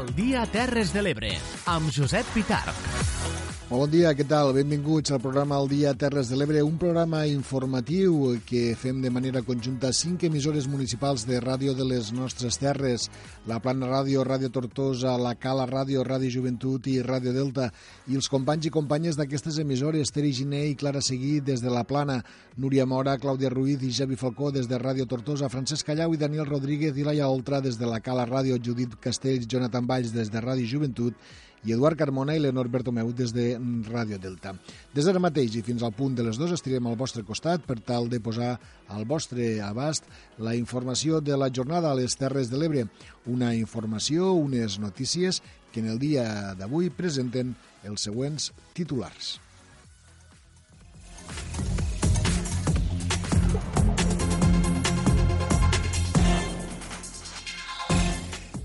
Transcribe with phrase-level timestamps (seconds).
[0.00, 1.34] Al dia Terres de l'Ebre,
[1.68, 2.32] amb Josep
[3.70, 3.80] Pitarc.
[3.80, 4.50] Bon dia, què tal?
[4.52, 9.42] Benvinguts al programa El Dia Terres de l'Ebre, un programa informatiu que fem de manera
[9.46, 13.08] conjunta cinc emissores municipals de ràdio de les nostres terres,
[13.46, 17.68] la Plana Ràdio, Ràdio Tortosa, la Cala Ràdio, Ràdio Joventut i Ràdio Delta,
[18.08, 21.84] i els companys i companyes d'aquestes emissores, Teri Giné i Clara Seguí des de la
[21.84, 22.24] Plana,
[22.56, 26.50] Núria Mora, Clàudia Ruiz i Javi Falcó des de Ràdio Tortosa, Francesc Callau i Daniel
[26.50, 30.42] Rodríguez i Laia Oltra des de la Cala Ràdio, Judit Castells, Jonathan Valls des de
[30.42, 31.14] Ràdio Joventut
[31.64, 33.52] i Eduard Carmona i Leonor Bertomeu des de
[33.88, 34.54] Ràdio Delta.
[34.94, 37.80] Des d'ara mateix i fins al punt de les dues estirem al vostre costat per
[37.84, 38.54] tal de posar
[38.88, 42.86] al vostre abast la informació de la jornada a les Terres de l'Ebre.
[43.26, 47.54] Una informació, unes notícies que en el dia d'avui presenten
[47.84, 49.38] els següents titulars.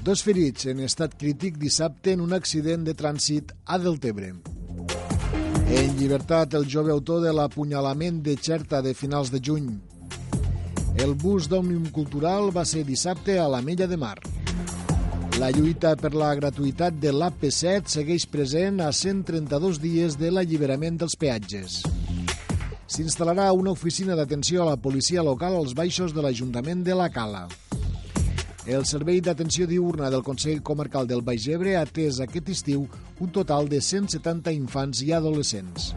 [0.05, 4.27] Dos ferits en estat crític dissabte en un accident de trànsit a Deltebre.
[5.79, 9.71] En llibertat, el jove autor de l'apunyalament de Xerta de finals de juny.
[11.01, 14.19] El bus d'Òmnium Cultural va ser dissabte a la Mella de Mar.
[15.41, 21.17] La lluita per la gratuïtat de l'AP7 segueix present a 132 dies de l'alliberament dels
[21.17, 21.81] peatges.
[22.85, 27.47] S'instal·larà una oficina d'atenció a la policia local als baixos de l'Ajuntament de la Cala.
[28.65, 32.87] El Servei d'Atenció Diurna del Consell Comarcal del Baix Ebre ha atès aquest estiu
[33.21, 35.91] un total de 170 infants i adolescents.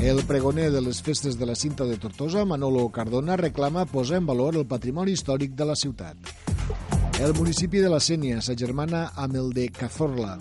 [0.00, 4.30] El pregoner de les festes de la cinta de Tortosa, Manolo Cardona, reclama posar en
[4.30, 6.16] valor el patrimoni històric de la ciutat.
[7.20, 10.38] El municipi de la Sènia s'agermana amb el de Cazorla.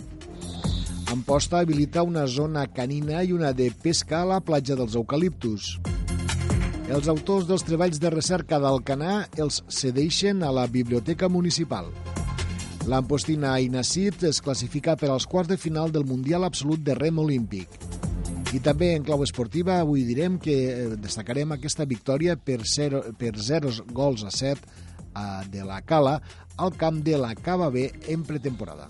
[1.12, 5.75] Amposta habilita una zona canina i una de pesca a la platja dels eucaliptus.
[6.85, 11.88] Els autors dels treballs de recerca d'Alcanar els cedeixen a la Biblioteca Municipal.
[12.85, 17.79] L'ampostina Inacid es classifica per als quarts de final del Mundial Absolut de Rem Olímpic.
[18.53, 23.73] I també en clau esportiva avui direm que destacarem aquesta victòria per 0, per 0
[23.90, 26.19] gols a 7 de la Cala
[26.56, 28.85] al camp de la Cava B en pretemporada.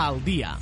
[0.00, 0.54] Al dia.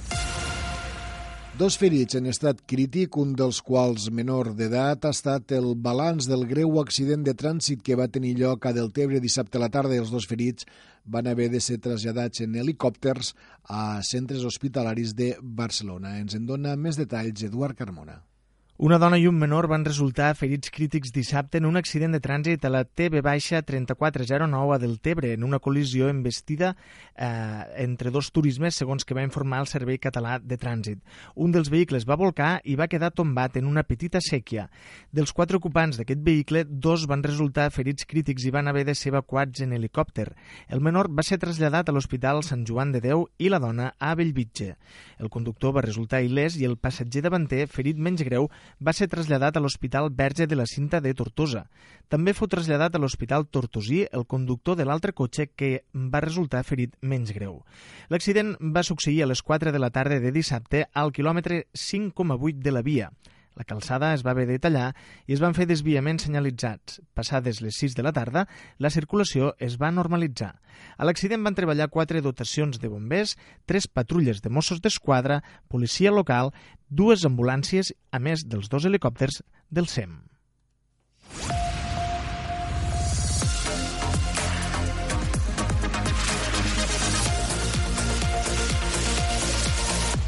[1.59, 6.43] Dos ferits en estat crític, un dels quals menor d'edat, ha estat el balanç del
[6.51, 9.95] greu accident de trànsit que va tenir lloc a Deltebre dissabte a la tarda.
[9.95, 10.67] Els dos ferits
[11.07, 13.37] van haver de ser traslladats en helicòpters
[13.71, 16.17] a centres hospitalaris de Barcelona.
[16.19, 18.19] Ens en dona més detalls Eduard Carmona.
[18.79, 22.63] Una dona i un menor van resultar ferits crítics dissabte en un accident de trànsit
[22.63, 26.69] a la TB-3409 a Deltebre, en una col·lisió embestida
[27.17, 31.01] eh, entre dos turismes, segons que va informar el Servei Català de Trànsit.
[31.35, 34.69] Un dels vehicles va volcar i va quedar tombat en una petita sèquia.
[35.11, 39.11] Dels quatre ocupants d'aquest vehicle, dos van resultar ferits crítics i van haver de ser
[39.11, 40.29] evacuats en helicòpter.
[40.71, 44.15] El menor va ser traslladat a l'Hospital Sant Joan de Déu i la dona a
[44.15, 44.77] Bellvitge.
[45.19, 48.47] El conductor va resultar il·lès i el passatger davanter, ferit menys greu,
[48.81, 51.65] va ser traslladat a l'Hospital Verge de la Cinta de Tortosa.
[52.09, 56.95] També fou traslladat a l'Hospital Tortosí el conductor de l'altre cotxe que va resultar ferit
[57.01, 57.63] menys greu.
[58.09, 62.73] L'accident va succeir a les 4 de la tarda de dissabte al quilòmetre 5,8 de
[62.73, 63.11] la via.
[63.59, 64.93] La calçada es va haver de tallar
[65.27, 67.01] i es van fer desviaments senyalitzats.
[67.19, 68.45] Passades les 6 de la tarda,
[68.79, 70.53] la circulació es va normalitzar.
[70.95, 73.35] A l'accident van treballar quatre dotacions de bombers,
[73.67, 76.53] tres patrulles de Mossos d'Esquadra, policia local,
[76.89, 80.23] dues ambulàncies, a més dels dos helicòpters del SEM.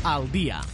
[0.03, 0.65] Al dia.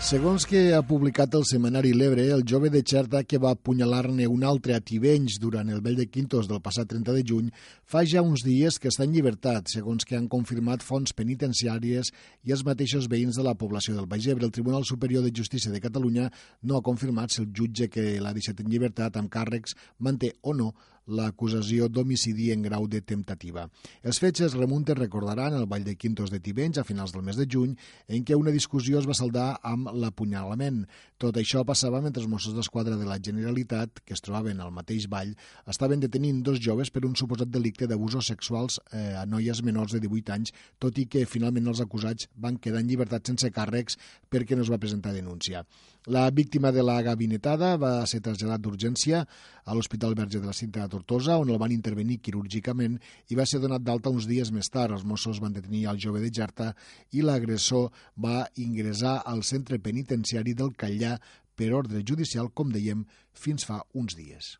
[0.00, 4.46] Segons que ha publicat el setmanari L'Ebre, el jove de Xerta que va apunyalar-ne un
[4.48, 7.50] altre a Tivenys durant el vell de Quintos del passat 30 de juny
[7.84, 12.14] fa ja uns dies que està en llibertat, segons que han confirmat fonts penitenciàries
[12.48, 14.48] i els mateixos veïns de la població del Baix Ebre.
[14.48, 16.30] El Tribunal Superior de Justícia de Catalunya
[16.64, 20.56] no ha confirmat si el jutge que l'ha deixat en llibertat amb càrrecs manté o
[20.56, 20.72] no
[21.06, 23.66] l'acusació d'homicidi en grau de temptativa.
[24.02, 27.38] Els fets es remunten, recordaran, al Vall de Quintos de Tivenys a finals del mes
[27.40, 27.76] de juny,
[28.08, 30.84] en què una discussió es va saldar amb l'apunyalament.
[31.20, 35.08] Tot això passava mentre els Mossos d'Esquadra de la Generalitat, que es trobaven al mateix
[35.10, 35.34] vall,
[35.68, 40.00] estaven detenint dos joves per un suposat delicte d'abusos sexuals eh, a noies menors de
[40.00, 43.98] 18 anys, tot i que finalment els acusats van quedar en llibertat sense càrrecs
[44.30, 45.64] perquè no es va presentar denúncia.
[46.06, 50.80] La víctima de la gabinetada va ser traslladat d'urgència a l'Hospital Verge de la Cinta
[50.80, 52.96] de Tortosa, on el van intervenir quirúrgicament
[53.28, 54.94] i va ser donat d'alta uns dies més tard.
[54.96, 56.70] Els Mossos van detenir el jove de Jarta
[57.12, 61.18] i l'agressor va ingressar al centre penitenciari del Callà
[61.54, 63.04] per ordre judicial, com dèiem,
[63.36, 64.54] fins fa uns dies.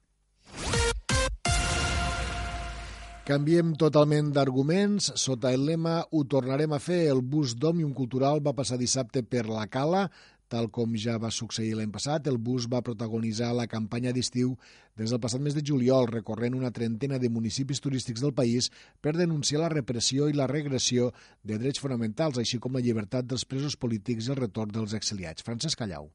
[3.30, 5.12] Canviem totalment d'arguments.
[5.22, 9.46] Sota el lema Ho tornarem a fer, el bus d'Òmnium Cultural va passar dissabte per
[9.48, 10.08] la Cala,
[10.50, 14.56] Tal com ja va succeir l'any passat, el bus va protagonitzar la campanya d'estiu
[14.98, 19.14] des del passat mes de juliol, recorrent una trentena de municipis turístics del país per
[19.16, 21.12] denunciar la repressió i la regressió
[21.46, 25.46] de drets fonamentals, així com la llibertat dels presos polítics i el retorn dels exiliats.
[25.46, 26.10] Francesc Callau.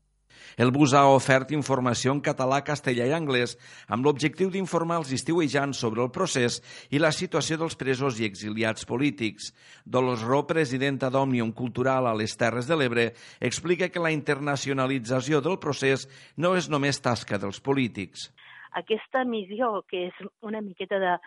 [0.57, 3.55] El bus ha ofert informació en català, castellà i anglès
[3.91, 6.61] amb l'objectiu d'informar els estiuejants sobre el procés
[6.91, 9.51] i la situació dels presos i exiliats polítics.
[9.85, 13.09] Dolors Ro, presidenta d'Òmnium Cultural a les Terres de l'Ebre,
[13.39, 18.29] explica que la internacionalització del procés no és només tasca dels polítics.
[18.75, 21.17] Aquesta missió, que és una miqueta de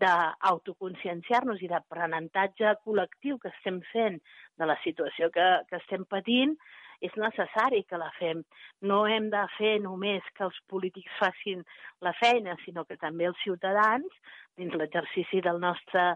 [0.00, 4.18] d'autoconscienciar-nos i d'aprenentatge col·lectiu que estem fent
[4.60, 6.56] de la situació que, que estem patint,
[7.04, 8.42] és necessari que la fem.
[8.82, 11.62] No hem de fer només que els polítics facin
[12.04, 14.18] la feina, sinó que també els ciutadans,
[14.58, 16.10] dins l'exercici del nostre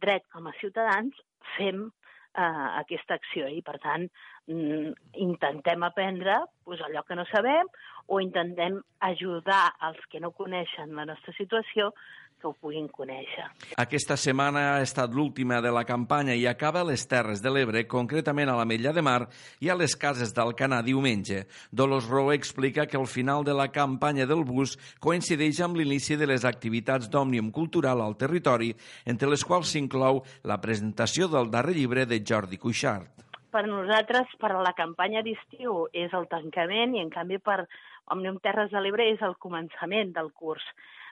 [0.00, 1.16] dret com a ciutadans,
[1.56, 4.06] fem eh, aquesta acció i, per tant,
[4.50, 4.94] mm,
[5.26, 7.68] intentem aprendre pues, allò que no sabem
[8.06, 11.92] o intentem ajudar els que no coneixen la nostra situació
[12.40, 13.46] que ho puguin conèixer.
[13.80, 17.86] Aquesta setmana ha estat l'última de la campanya i acaba a les Terres de l'Ebre,
[17.88, 19.28] concretament a la Mella de Mar
[19.64, 21.44] i a les cases d'Alcanar diumenge.
[21.72, 26.28] Dolors Rowe explica que el final de la campanya del bus coincideix amb l'inici de
[26.28, 32.06] les activitats d'Òmnium Cultural al territori, entre les quals s'inclou la presentació del darrer llibre
[32.06, 33.24] de Jordi Cuixart.
[33.54, 37.62] Per nosaltres, per a la campanya d'estiu, és el tancament i, en canvi, per
[38.10, 40.64] Òmnium Terres de l'Ebre és el començament del curs.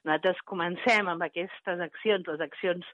[0.02, 2.88] Nosaltres comencem amb aquestes accions, les accions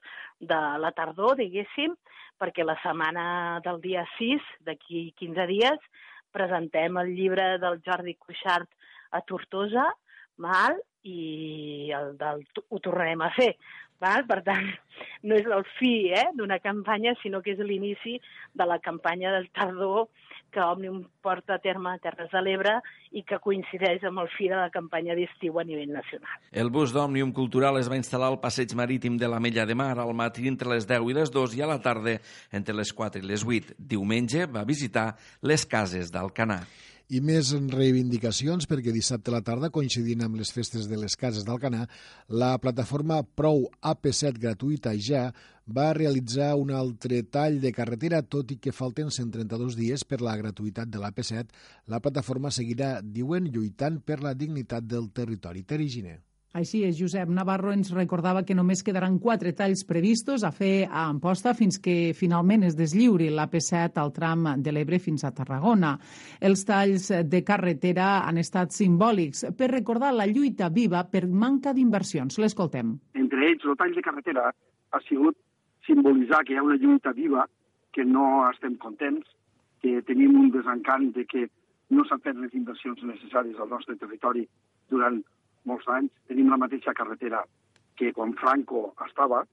[0.51, 1.95] de la tardor, diguéssim,
[2.39, 3.23] perquè la setmana
[3.65, 5.89] del dia 6, d'aquí 15 dies,
[6.35, 8.69] presentem el llibre del Jordi Cuixart
[9.17, 9.87] a Tortosa,
[10.37, 13.53] mal, i el del ho tornarem a fer.
[13.99, 14.23] Val?
[14.29, 14.67] Per tant,
[15.27, 18.15] no és el fi eh, d'una campanya, sinó que és l'inici
[18.55, 20.07] de la campanya del tardor
[20.51, 22.75] que Òmnium porta a terme a Terres de l'Ebre
[23.15, 26.41] i que coincideix amb el fi de la campanya d'estiu a nivell nacional.
[26.51, 29.95] El bus d'Òmnium Cultural es va instal·lar al passeig marítim de la Mella de Mar
[29.97, 32.17] al matí entre les 10 i les 2 i a la tarda
[32.51, 33.79] entre les 4 i les 8.
[33.79, 36.63] Diumenge va visitar les cases d'Alcanar
[37.09, 41.45] i més reivindicacions perquè dissabte a la tarda, coincidint amb les festes de les cases
[41.45, 41.87] d'Alcanar,
[42.29, 45.29] la plataforma Prou AP7 gratuïta ja
[45.65, 50.37] va realitzar un altre tall de carretera, tot i que falten 132 dies per la
[50.37, 51.49] gratuïtat de l'AP7.
[51.89, 55.65] La plataforma seguirà, diuen, lluitant per la dignitat del territori.
[55.65, 56.19] Teri Giner.
[56.57, 61.03] Així és, Josep Navarro ens recordava que només quedaran quatre talls previstos a fer a
[61.05, 65.93] Amposta fins que finalment es deslliuri l'AP7 al tram de l'Ebre fins a Tarragona.
[66.41, 72.41] Els talls de carretera han estat simbòlics per recordar la lluita viva per manca d'inversions.
[72.41, 72.97] L'escoltem.
[73.13, 75.37] Entre ells, el tall de carretera ha sigut
[75.85, 77.45] simbolitzar que hi ha una lluita viva,
[77.93, 79.27] que no estem contents,
[79.85, 81.45] que tenim un desencant de que
[81.93, 84.49] no s'han fet les inversions necessàries al nostre territori
[84.89, 85.21] durant
[85.65, 87.43] molts anys, tenim la mateixa carretera
[87.99, 89.43] que quan Franco estava,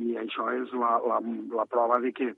[0.00, 1.18] i això és la, la,
[1.56, 2.30] la prova de que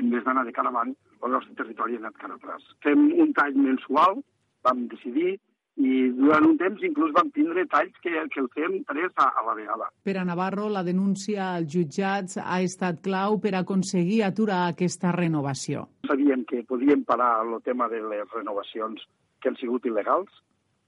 [0.00, 0.94] en vez d'anar de cara avant,
[1.24, 2.64] el nostre territori ha anat cara atrás.
[2.84, 4.22] Fem un tall mensual,
[4.64, 5.36] vam decidir,
[5.74, 9.42] i durant un temps inclús vam tindre talls que, que el fem tres a, a
[9.48, 9.88] la vegada.
[10.06, 15.88] Per a Navarro, la denúncia als jutjats ha estat clau per aconseguir aturar aquesta renovació.
[16.06, 19.02] Sabíem que podíem parar el tema de les renovacions
[19.42, 20.30] que han sigut il·legals,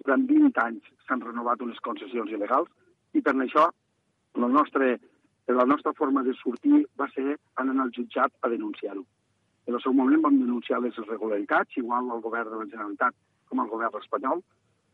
[0.07, 2.71] durant 20 anys s'han renovat unes concessions il·legals
[3.19, 3.67] i per això
[4.37, 4.95] la nostra,
[5.49, 9.05] la nostra forma de sortir va ser anar al jutjat a denunciar-ho.
[9.67, 13.17] En el seu moment vam denunciar les irregularitats, igual al govern de la Generalitat
[13.51, 14.43] com al govern espanyol,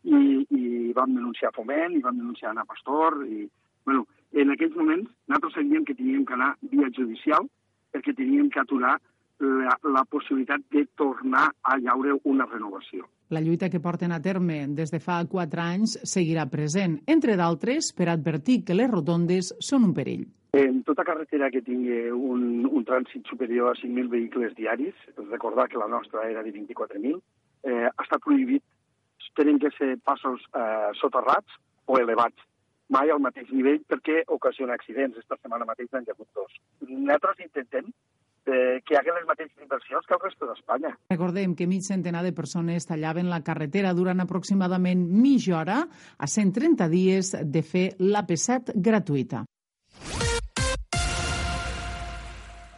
[0.02, 3.44] i, i vam denunciar Foment, i vam denunciar Ana Pastor, i,
[3.84, 7.48] bueno, en aquells moments nosaltres sabíem que teníem que anar via judicial
[7.92, 8.96] perquè teníem que aturar
[9.42, 13.08] la, la possibilitat de tornar a llaure una renovació.
[13.32, 17.92] La lluita que porten a terme des de fa quatre anys seguirà present, entre d'altres,
[17.96, 20.26] per advertir que les rotondes són un perill.
[20.52, 24.94] En tota carretera que tingui un, un trànsit superior a 5.000 vehicles diaris,
[25.30, 27.18] recordar que la nostra era de 24.000,
[27.64, 28.62] eh, està prohibit,
[29.34, 31.56] tenen que ser passos eh, soterrats
[31.88, 32.36] o elevats,
[32.92, 35.16] mai al mateix nivell perquè ocasiona accidents.
[35.16, 36.52] Esta setmana mateix n'han hagut dos.
[36.84, 37.88] Nosaltres intentem
[38.46, 40.92] eh, que haguin les mateixes inversions que el resto d'Espanya.
[41.10, 45.80] Recordem que mig centenar de persones tallaven la carretera durant aproximadament mitja hora
[46.18, 49.46] a 130 dies de fer l'AP7 gratuïta.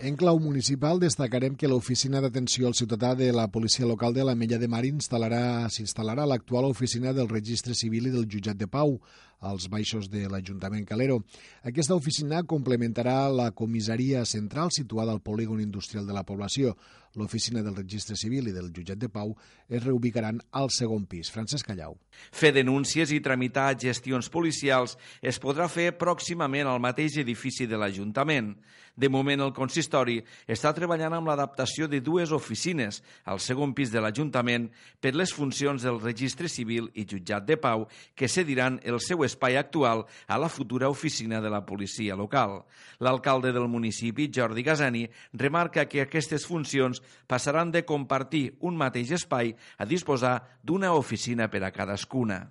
[0.04, 4.34] En clau municipal destacarem que l'oficina d'atenció al ciutadà de la policia local de la
[4.36, 8.98] Mella de Mar instal·larà s'instal·larà l'actual oficina del registre civil i del jutjat de pau
[9.40, 11.22] als baixos de l'Ajuntament Calero.
[11.62, 16.76] Aquesta oficina complementarà la comissaria central situada al polígon industrial de la població.
[17.14, 19.36] L'oficina del registre civil i del jutjat de pau
[19.68, 21.30] es reubicaran al segon pis.
[21.30, 21.94] Francesc Callau.
[22.34, 28.54] Fer denúncies i tramitar gestions policials es podrà fer pròximament al mateix edifici de l'Ajuntament.
[28.94, 34.02] De moment, el consistori està treballant amb l'adaptació de dues oficines al segon pis de
[34.02, 34.68] l'Ajuntament
[35.02, 39.58] per les funcions del registre civil i jutjat de pau que cediran el seu espai
[39.60, 42.62] actual a la futura oficina de la policia local.
[43.00, 49.54] L'alcalde del municipi, Jordi Gasani, remarca que aquestes funcions passaran de compartir un mateix espai
[49.78, 52.44] a disposar d'una oficina per a cadascuna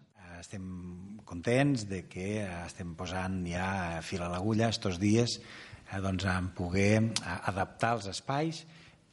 [0.44, 6.52] estem contents de que estem posant ja fil a l'agulla estos dies eh, doncs, en
[6.58, 8.64] poder adaptar els espais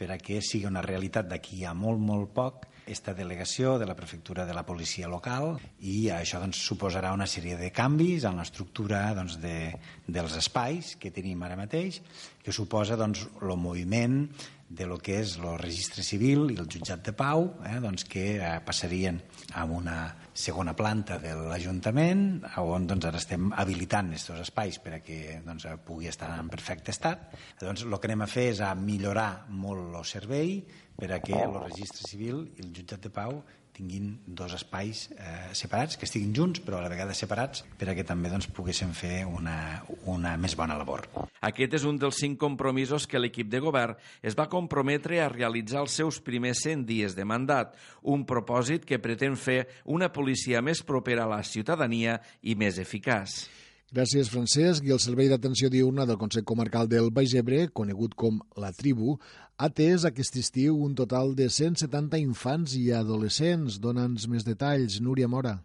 [0.00, 3.96] per a que sigui una realitat d'aquí a molt, molt poc esta delegació de la
[3.96, 9.02] prefectura de la policia local i això doncs, suposarà una sèrie de canvis en l'estructura
[9.16, 9.72] doncs, de,
[10.06, 12.00] dels espais que tenim ara mateix,
[12.44, 14.24] que suposa doncs, el moviment
[14.70, 18.36] de lo que és el registre civil i el jutjat de pau, eh, doncs, que
[18.38, 19.18] eh, passarien
[19.58, 19.98] a una
[20.40, 22.24] segona planta de l'Ajuntament,
[22.62, 26.94] on doncs, ara estem habilitant aquests espais per a que doncs, pugui estar en perfecte
[26.94, 27.28] estat.
[27.60, 30.58] Doncs, el que anem a fer és a millorar molt el servei
[31.00, 33.42] per que el registre civil i el jutjat de pau
[33.80, 37.96] tinguin dos espais eh, separats, que estiguin junts però a la vegada separats per a
[37.96, 39.80] que també doncs, poguessin fer una,
[40.12, 41.06] una més bona labor.
[41.40, 45.80] Aquest és un dels cinc compromisos que l'equip de govern es va comprometre a realitzar
[45.86, 47.72] els seus primers 100 dies de mandat,
[48.02, 53.46] un propòsit que pretén fer una policia més propera a la ciutadania i més eficaç.
[53.90, 54.84] Gràcies, Francesc.
[54.86, 59.16] I el Servei d'Atenció Diurna del Consell Comarcal del Baix Ebre, conegut com la Tribu,
[59.60, 63.76] ha atès aquest estiu un total de 170 infants i adolescents.
[63.84, 65.58] Dóna'ns més detalls, Núria Mora.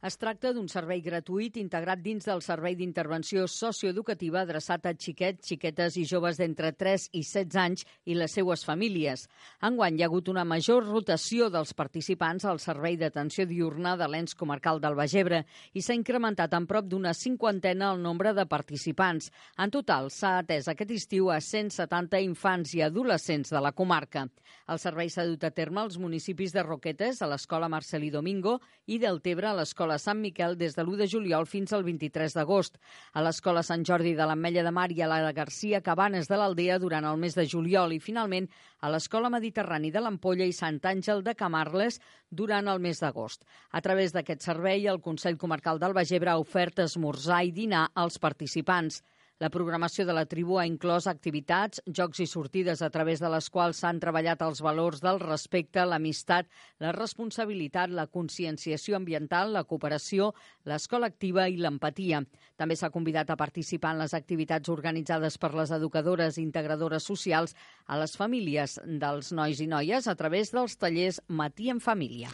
[0.00, 5.98] Es tracta d'un servei gratuït integrat dins del Servei d'Intervenció Socioeducativa adreçat a xiquets, xiquetes
[6.00, 9.26] i joves d'entre 3 i 16 anys i les seues famílies.
[9.68, 14.32] Enguany hi ha hagut una major rotació dels participants al Servei d'Atenció Diurna de l'Ens
[14.40, 15.42] Comarcal del Bagebre
[15.76, 19.28] i s'ha incrementat en prop d'una cinquantena el nombre de participants.
[19.60, 24.24] En total, s'ha atès aquest estiu a 170 infants i adolescents de la comarca.
[24.72, 28.96] El servei s'ha dut a terme als municipis de Roquetes, a l'Escola Marcelí Domingo i
[29.02, 32.34] del Tebre a l'Escola l'Escola Sant Miquel des de l'1 de juliol fins al 23
[32.36, 32.76] d'agost,
[33.12, 36.78] a l'Escola Sant Jordi de l'Ametlla de Mar i a la Garcia Cabanes de l'Aldea
[36.78, 38.46] durant el mes de juliol i, finalment,
[38.80, 41.98] a l'Escola Mediterrani de l'Ampolla i Sant Àngel de Camarles
[42.30, 43.42] durant el mes d'agost.
[43.72, 48.22] A través d'aquest servei, el Consell Comarcal del Bagebre ha ofert esmorzar i dinar als
[48.22, 49.02] participants.
[49.40, 53.48] La programació de la tribu ha inclòs activitats, jocs i sortides a través de les
[53.48, 56.50] quals s'han treballat els valors del respecte, l'amistat,
[56.84, 60.34] la responsabilitat, la conscienciació ambiental, la cooperació,
[60.68, 62.20] l'escola activa i l'empatia.
[62.60, 67.56] També s'ha convidat a participar en les activitats organitzades per les educadores i integradores socials
[67.86, 72.28] a les famílies dels nois i noies a través dels tallers Matí en Família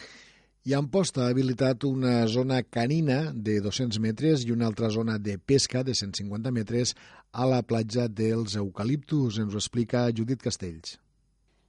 [0.67, 5.37] i Amposta ha habilitat una zona canina de 200 metres i una altra zona de
[5.39, 6.97] pesca de 150 metres
[7.31, 9.39] a la platja dels Eucaliptus.
[9.39, 10.97] Ens ho explica Judit Castells.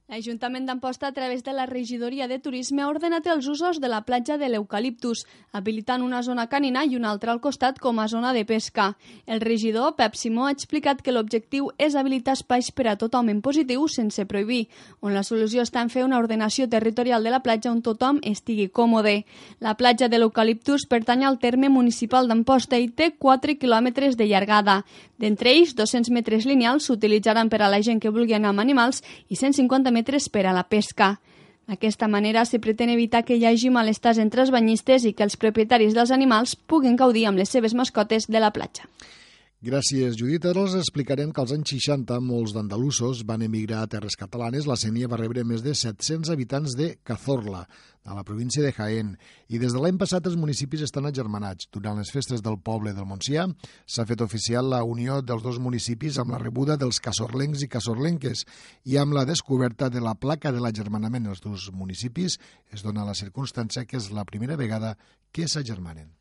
[0.08, 4.06] L'Ajuntament d'Amposta, a través de la regidoria de turisme, ha ordenat els usos de la
[4.06, 8.30] platja de l'Eucaliptus, habilitant una zona canina i una altra al costat com a zona
[8.32, 8.94] de pesca.
[9.26, 13.42] El regidor, Pep Simó, ha explicat que l'objectiu és habilitar espais per a tothom en
[13.44, 14.70] positiu sense prohibir,
[15.04, 18.70] on la solució està en fer una ordenació territorial de la platja on tothom estigui
[18.72, 19.26] còmode.
[19.60, 24.78] La platja de l'Eucaliptus pertany al terme municipal d'Amposta i té 4 quilòmetres de llargada.
[25.18, 29.04] D'entre ells, 200 metres lineals s'utilitzaran per a la gent que vulgui anar amb animals
[29.28, 29.97] i 150 metres
[30.28, 31.18] per a la pesca.
[31.68, 35.36] D'aquesta manera se pretén evitar que hi hagi malestars entre els banyistes i que els
[35.36, 38.88] propietaris dels animals puguin gaudir amb les seves mascotes de la platja.
[39.58, 40.44] Gràcies, Judit.
[40.46, 44.68] Ara els explicarem que als anys 60 molts d'andalusos van emigrar a terres catalanes.
[44.70, 47.64] La Sènia va rebre més de 700 habitants de Cazorla,
[48.06, 49.16] a la província de Jaén.
[49.50, 51.66] I des de l'any passat els municipis estan agermanats.
[51.74, 53.48] Durant les festes del poble del Montsià
[53.82, 58.44] s'ha fet oficial la unió dels dos municipis amb la rebuda dels casorlencs i casorlenques
[58.86, 62.38] i amb la descoberta de la placa de l'agermanament dels dos municipis
[62.70, 64.94] es dona la circumstància que és la primera vegada
[65.34, 66.17] que s'agermanen.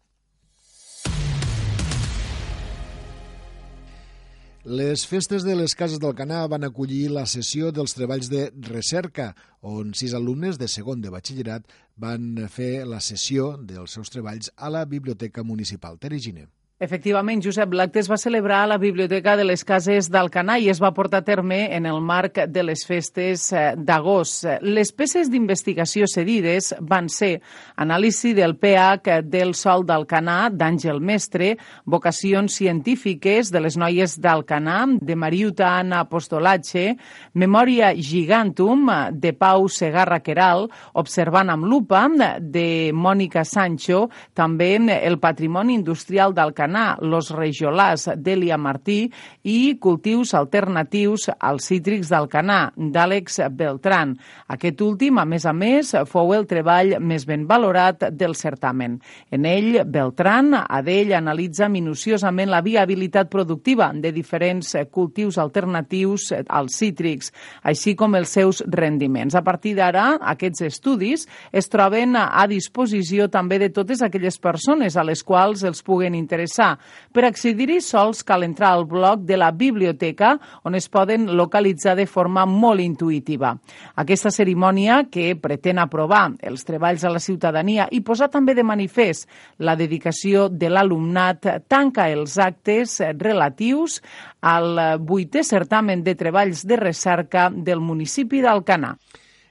[4.67, 9.29] Les festes de les Cases del Canà van acollir la sessió dels treballs de recerca,
[9.63, 14.67] on sis alumnes de segon de batxillerat van fer la sessió dels seus treballs a
[14.67, 15.95] la Biblioteca Municipal.
[15.95, 16.50] Tere Giner.
[16.79, 20.77] Efectivament, Josep, l'acte es va celebrar a la Biblioteca de les Cases d'Alcanar i es
[20.77, 24.46] va portar a terme en el marc de les festes eh, d'agost.
[24.62, 27.39] Les peces d'investigació cedides van ser
[27.81, 31.55] anàlisi del pH del sol d'Alcanar d'Àngel Mestre,
[31.89, 36.93] vocacions científiques de les noies d'Alcanar, de Mariuta Anna Apostolatge,
[37.34, 38.86] memòria gigantum
[39.17, 42.05] de Pau Segarra Queral, observant amb lupa
[42.38, 49.07] de Mònica Sancho, també el patrimoni industrial d'Alcanar Alcanar, Los Rejolars d'Elia Martí
[49.43, 54.17] i cultius alternatius als cítrics d'Alcanar, d'Àlex Beltran.
[54.47, 58.99] Aquest últim, a més a més, fou el treball més ben valorat del certamen.
[59.32, 66.77] En ell, Beltran, a d'ell, analitza minuciosament la viabilitat productiva de diferents cultius alternatius als
[66.77, 67.32] cítrics,
[67.63, 69.36] així com els seus rendiments.
[69.36, 75.06] A partir d'ara, aquests estudis es troben a disposició també de totes aquelles persones a
[75.08, 76.78] les quals els puguen interessar interessar.
[77.12, 82.06] Per accedir-hi sols cal entrar al blog de la biblioteca on es poden localitzar de
[82.06, 83.58] forma molt intuïtiva.
[83.96, 89.28] Aquesta cerimònia, que pretén aprovar els treballs a la ciutadania i posar també de manifest
[89.60, 94.02] la dedicació de l'alumnat, tanca els actes relatius
[94.41, 98.96] al vuitè certamen de treballs de recerca del municipi d'Alcanar.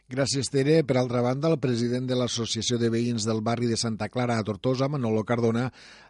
[0.07, 0.85] Gràcies, Tere.
[0.87, 4.45] Per altra banda, el president de l'Associació de Veïns del barri de Santa Clara a
[4.47, 5.65] Tortosa, Manolo Cardona,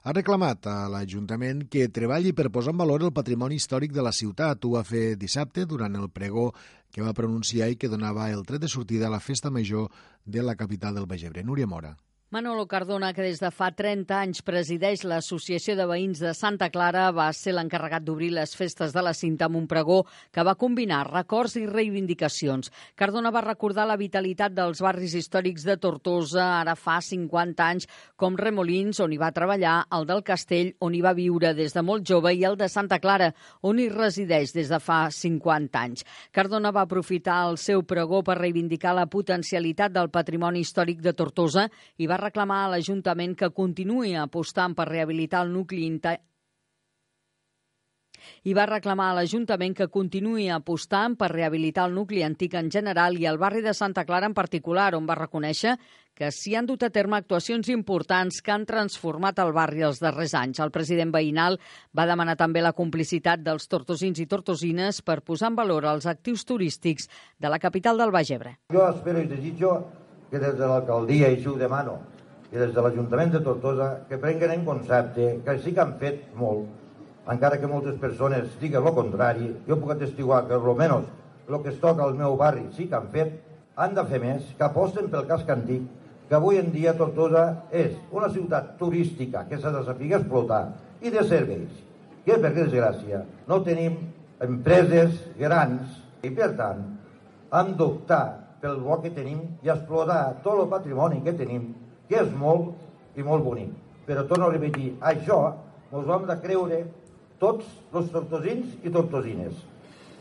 [0.05, 4.13] ha reclamat a l'Ajuntament que treballi per posar en valor el patrimoni històric de la
[4.13, 4.69] ciutat.
[4.69, 6.51] Ho va fer dissabte durant el pregó
[6.93, 9.89] que va pronunciar i que donava el tret de sortida a la festa major
[10.27, 11.43] de la capital del Baix Ebre.
[11.43, 11.97] Núria Mora.
[12.29, 17.05] Manolo Cardona, que des de fa 30 anys presideix l'Associació de Veïns de Santa Clara,
[17.15, 20.01] va ser l'encarregat d'obrir les festes de la cinta amb un pregó
[20.35, 22.73] que va combinar records i reivindicacions.
[22.99, 27.87] Cardona va recordar la vitalitat dels barris històrics de Tortosa ara fa 50 anys,
[28.19, 31.87] com Remolins, on hi va treballar, el del Castell, on hi va viure des de
[31.87, 33.31] molt jove, i el de Santa Clara,
[33.63, 36.03] on hi resideix des de fa 50 anys.
[36.35, 41.71] Cardona va aprofitar el seu pregó per reivindicar la potencialitat del patrimoni històric de Tortosa
[42.03, 46.17] i va va reclamar a l'Ajuntament que continuï apostant per rehabilitar el nucli inter
[48.49, 53.19] i va reclamar a l'Ajuntament que continuï apostant per rehabilitar el nucli antic en general
[53.21, 55.77] i el barri de Santa Clara en particular, on va reconèixer
[56.17, 60.33] que s'hi han dut a terme actuacions importants que han transformat el barri els darrers
[60.35, 60.63] anys.
[60.65, 61.61] El president veïnal
[61.93, 66.49] va demanar també la complicitat dels tortosins i tortosines per posar en valor els actius
[66.49, 68.57] turístics de la capital del Baix Ebre.
[68.73, 69.77] Jo espero i desitjo
[70.31, 71.99] que des de l'alcaldia, i així ho demano,
[72.53, 76.25] i des de l'Ajuntament de Tortosa, que prenguen en concepte que sí que han fet
[76.39, 76.67] molt,
[77.31, 81.09] encara que moltes persones diguen el contrari, jo puc atestiguar que almenys
[81.49, 83.35] el que es toca al meu barri sí que han fet,
[83.77, 85.85] han de fer més, que aposten pel casc antic,
[86.29, 90.65] que avui en dia Tortosa és una ciutat turística que s'ha de saber explotar
[91.03, 91.71] i de serveis,
[92.25, 93.99] que per desgràcia no tenim
[94.43, 96.83] empreses grans i per tant
[97.55, 101.69] hem d'optar pel bo que tenim i explorar tot el patrimoni que tenim,
[102.09, 103.73] que és molt i molt bonic.
[104.07, 105.41] Però torno a repetir, això
[105.93, 106.83] ens ho hem de creure
[107.43, 109.57] tots els tortosins i tortosines.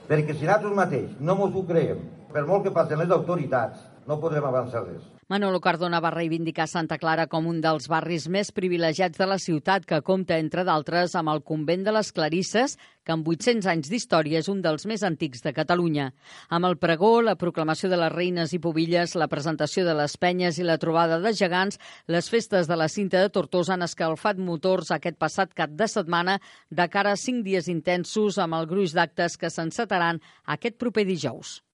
[0.09, 2.01] Perquè si nosaltres mateix no ens ho creiem,
[2.33, 5.03] per molt que passen les autoritats, no podrem avançar res.
[5.25, 9.87] Manolo Cardona va reivindicar Santa Clara com un dels barris més privilegiats de la ciutat,
[9.89, 14.43] que compta, entre d'altres, amb el convent de les Clarisses, que amb 800 anys d'història
[14.43, 16.11] és un dels més antics de Catalunya.
[16.53, 20.61] Amb el pregó, la proclamació de les reines i pobilles, la presentació de les penyes
[20.61, 24.93] i la trobada de gegants, les festes de la cinta de Tortosa han escalfat motors
[24.93, 26.37] aquest passat cap de setmana
[26.69, 31.64] de cara a cinc dies intensos amb el gruix d'actes que s'encetaran aquest proper dijous.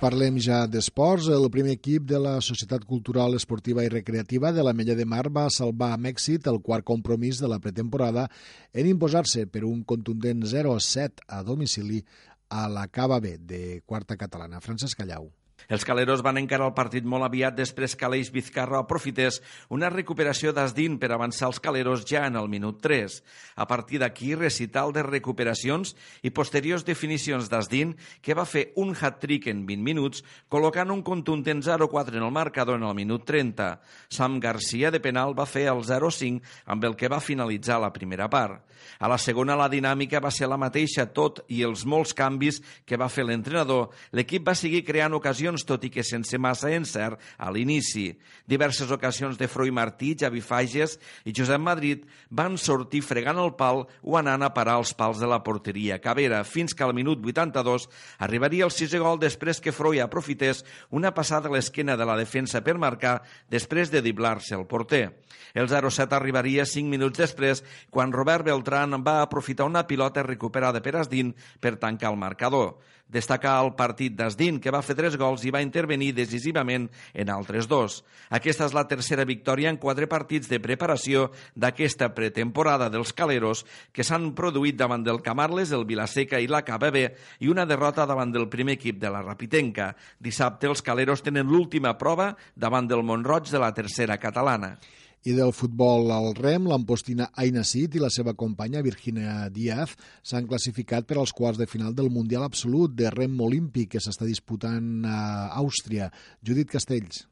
[0.00, 1.26] Parlem ja d'esports.
[1.28, 5.26] El primer equip de la Societat Cultural Esportiva i Recreativa de la Mella de Mar
[5.28, 8.24] va salvar amb èxit el quart compromís de la pretemporada
[8.72, 12.00] en imposar-se per un contundent 0-7 a domicili
[12.48, 14.64] a la Cava B de quarta catalana.
[14.64, 15.28] Francesc Callau.
[15.68, 20.54] Els caleros van encarar el partit molt aviat després que Aleix Vizcarra aprofités una recuperació
[20.56, 23.20] d'Asdin per avançar els caleros ja en el minut 3.
[23.56, 29.50] A partir d'aquí, recital de recuperacions i posteriors definicions d'Asdin, que va fer un hat-trick
[29.50, 33.72] en 20 minuts, col·locant un contundent 0-4 en el marcador en el minut 30.
[34.08, 38.30] Sam Garcia de penal va fer el 0-5 amb el que va finalitzar la primera
[38.30, 38.62] part.
[39.00, 42.96] A la segona la dinàmica va ser la mateixa tot i els molts canvis que
[43.00, 43.90] va fer l'entrenador.
[44.16, 48.14] L'equip va seguir creant ocasions ocasions, tot i que sense massa encert a l'inici.
[48.46, 53.86] Diverses ocasions de Froi Martí, Javi Fages i Josep Madrid van sortir fregant el pal
[54.02, 57.88] o anant a parar els pals de la porteria Cavera, fins que al minut 82
[58.18, 62.62] arribaria el sisè gol després que Froi aprofités una passada a l'esquena de la defensa
[62.62, 65.10] per marcar després de diblar-se el porter.
[65.54, 70.94] El 0-7 arribaria 5 minuts després quan Robert Beltran va aprofitar una pilota recuperada per
[71.00, 72.76] Asdin per tancar el marcador
[73.10, 77.68] destacar el partit d'Asdin, que va fer tres gols i va intervenir decisivament en altres
[77.70, 78.00] dos.
[78.30, 84.06] Aquesta és la tercera victòria en quatre partits de preparació d'aquesta pretemporada dels Caleros, que
[84.06, 87.04] s'han produït davant del Camarles, el Vilaseca i la KBB,
[87.42, 89.92] i una derrota davant del primer equip de la Rapitenca.
[90.18, 94.76] Dissabte els Caleros tenen l'última prova davant del Montroig de la tercera catalana.
[95.20, 99.92] I del futbol al rem, l'ampostina Aina Cid i la seva companya Virginia Díaz
[100.24, 104.24] s'han classificat per als quarts de final del Mundial Absolut de rem olímpic que s'està
[104.24, 105.20] disputant a
[105.60, 106.08] Àustria.
[106.40, 107.26] Judit Castells.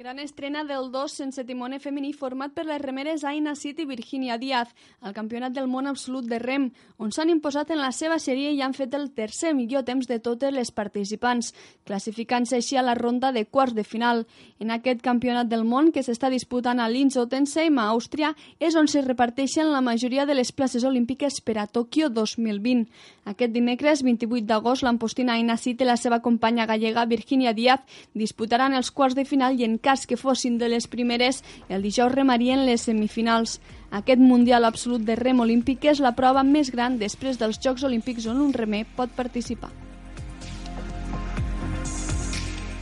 [0.00, 4.38] Gran estrena del 2 sense timone femení format per les remeres Aina City i Virginia
[4.40, 4.70] Díaz
[5.04, 8.62] al Campionat del Món Absolut de Rem, on s'han imposat en la seva sèrie i
[8.64, 11.50] han fet el tercer millor temps de totes les participants,
[11.84, 14.24] classificant-se així a la ronda de quarts de final.
[14.58, 18.88] En aquest Campionat del Món, que s'està disputant a Linz Ottensheim, a Àustria, és on
[18.88, 22.88] se reparteixen la majoria de les places olímpiques per a Tòquio 2020.
[23.34, 27.84] Aquest dimecres, 28 d'agost, l'ampostina Aina City i la seva companya gallega Virginia Díaz
[28.16, 32.12] disputaran els quarts de final i en cas que fossin de les primeres, el dijous
[32.14, 33.58] remarien les semifinals.
[33.90, 38.28] Aquest Mundial Absolut de Rem Olímpic és la prova més gran després dels Jocs Olímpics
[38.30, 39.72] on un remer pot participar.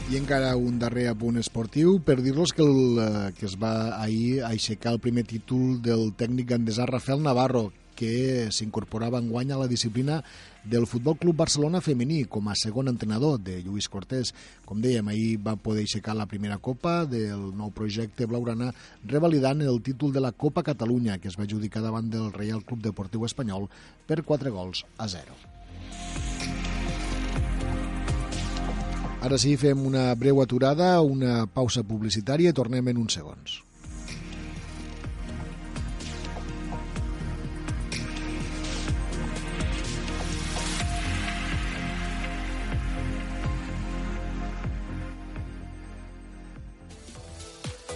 [0.09, 4.43] I encara un darrer apunt esportiu per dir-los que, el, eh, que es va ahir
[4.45, 9.67] aixecar el primer títol del tècnic andesà Rafael Navarro, que s'incorporava en guany a la
[9.67, 10.21] disciplina
[10.63, 14.31] del Futbol Club Barcelona femení com a segon entrenador de Lluís Cortés.
[14.63, 18.71] Com dèiem, ahir va poder aixecar la primera copa del nou projecte Blaurana,
[19.03, 22.83] revalidant el títol de la Copa Catalunya, que es va adjudicar davant del Real Club
[22.87, 23.67] Deportiu Espanyol
[24.07, 25.39] per 4 gols a 0.
[29.19, 33.59] Ara sí, fem una breu aturada, una pausa publicitària i tornem en uns segons.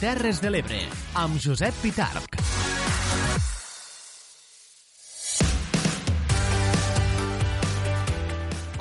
[0.00, 0.80] Terres de l'Ebre,
[1.20, 2.43] amb Josep Pitarc.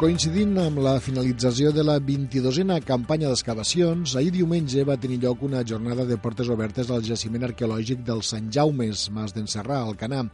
[0.03, 5.61] Coincidint amb la finalització de la 22a campanya d'excavacions, ahir diumenge va tenir lloc una
[5.63, 10.25] jornada de portes obertes al jaciment arqueològic del Sant Jaumes, Mas d'Encerrà, al Canà.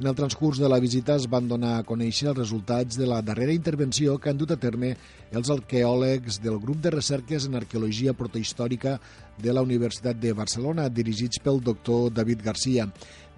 [0.00, 3.20] En el transcurs de la visita es van donar a conèixer els resultats de la
[3.20, 4.94] darrera intervenció que han dut a terme
[5.28, 8.96] els arqueòlegs del grup de recerques en arqueologia protohistòrica
[9.36, 12.88] de la Universitat de Barcelona, dirigits pel doctor David Garcia.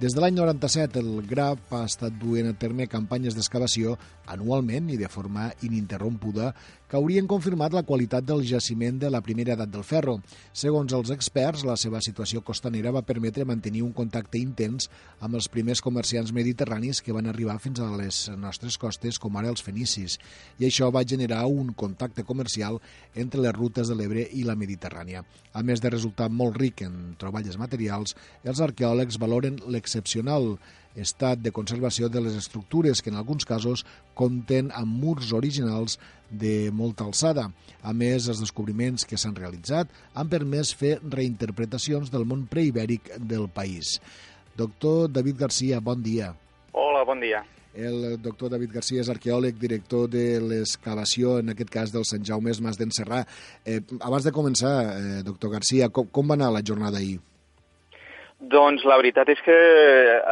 [0.01, 3.99] Des de l'any 97, el GRAP ha estat duent a terme campanyes d'excavació
[4.33, 6.55] anualment i de forma ininterrompuda
[6.91, 10.17] que haurien confirmat la qualitat del jaciment de la primera edat del ferro.
[10.53, 15.47] Segons els experts, la seva situació costanera va permetre mantenir un contacte intens amb els
[15.47, 20.19] primers comerciants mediterranis que van arribar fins a les nostres costes, com ara els fenicis,
[20.59, 22.81] i això va generar un contacte comercial
[23.15, 25.23] entre les rutes de l'Ebre i la Mediterrània.
[25.55, 30.59] A més de resultar molt ric en troballes materials, els arqueòlegs valoren l'excel·lència excepcional
[30.97, 35.99] estat de conservació de les estructures que en alguns casos compten amb murs originals
[36.31, 37.51] de molta alçada.
[37.83, 43.49] A més, els descobriments que s'han realitzat han permès fer reinterpretacions del món preibèric del
[43.49, 43.99] país.
[44.57, 46.35] Doctor David Garcia, bon dia.
[46.73, 47.45] Hola, bon dia.
[47.73, 52.53] El doctor David Garcia és arqueòleg, director de l'excavació, en aquest cas del Sant Jaume
[52.61, 53.23] Mas d'Encerrà.
[53.65, 57.21] Eh, abans de començar, eh, doctor Garcia, com, com va anar la jornada ahir?
[58.41, 59.55] Doncs la veritat és que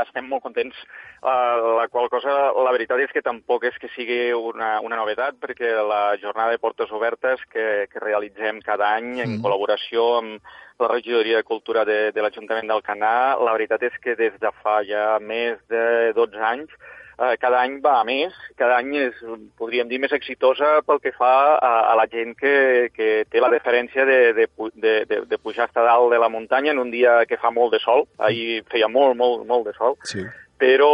[0.01, 0.77] estem molt contents,
[1.21, 5.37] uh, la qual cosa, la veritat és que tampoc és que sigui una, una novetat,
[5.43, 9.43] perquè la jornada de portes obertes que, que realitzem cada any en mm.
[9.45, 14.17] col·laboració amb la regidoria de cultura de, de l'Ajuntament del Canà, la veritat és que
[14.17, 16.73] des de fa ja més de 12 anys
[17.19, 19.21] eh, cada any va a més, cada any és,
[19.59, 22.57] podríem dir, més exitosa pel que fa a, a la gent que,
[22.95, 26.75] que té la deferència de, de, de, de, de pujar hasta dalt de la muntanya
[26.75, 28.07] en un dia que fa molt de sol.
[28.19, 29.99] Ahir feia molt, molt, molt de sol.
[30.09, 30.27] Sí
[30.59, 30.91] però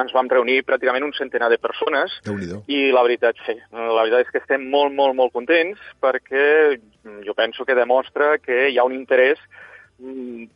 [0.00, 2.14] ens vam reunir pràcticament un centenar de persones
[2.72, 6.78] i la veritat, sí, la veritat és que estem molt, molt, molt contents perquè
[7.26, 9.36] jo penso que demostra que hi ha un interès
[10.00, 10.48] mm,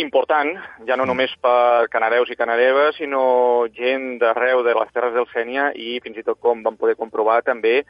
[0.00, 1.10] important, ja no mm.
[1.10, 6.18] només per canadeus i canadeves, sinó gent d'arreu de les Terres del Sènia i fins
[6.20, 7.82] i tot, com vam poder comprovar, també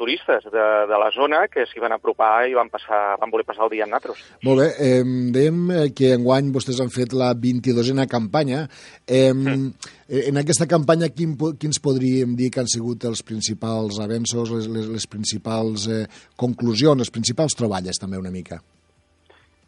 [0.00, 3.66] turistes de, de la zona que s'hi van apropar i van, passar, van voler passar
[3.66, 4.22] el dia amb nosaltres.
[4.46, 5.02] Molt bé, eh,
[5.34, 8.62] dèiem que enguany vostès han fet la 22a campanya.
[9.04, 9.90] Eh, mm.
[10.30, 14.88] En aquesta campanya, quin, quins podríem dir que han sigut els principals avenços, les, les,
[14.96, 16.06] les principals eh,
[16.40, 18.62] conclusions, les principals troballes, també, una mica?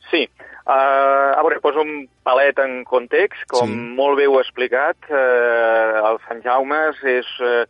[0.08, 0.24] Sí,
[0.62, 3.44] Uh, a veure, poso un palet en context.
[3.50, 3.78] Com sí.
[3.98, 6.78] molt bé ho he explicat, uh, el Sant Jaume
[7.10, 7.64] és, uh,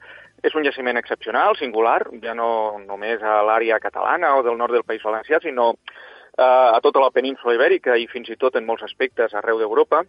[0.44, 2.50] és un jaciment excepcional, singular, ja no
[2.84, 7.12] només a l'àrea catalana o del nord del País Valencià, sinó uh, a tota la
[7.14, 10.04] península ibèrica i fins i tot en molts aspectes arreu d'Europa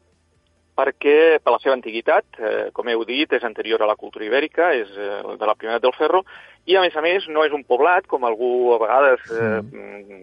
[0.75, 4.71] perquè per la seva antiguitat, eh, com heu dit, és anterior a la cultura ibèrica,
[4.73, 6.23] és eh, de la primera del ferro,
[6.65, 9.59] i a més a més no és un poblat, com algú a vegades, eh,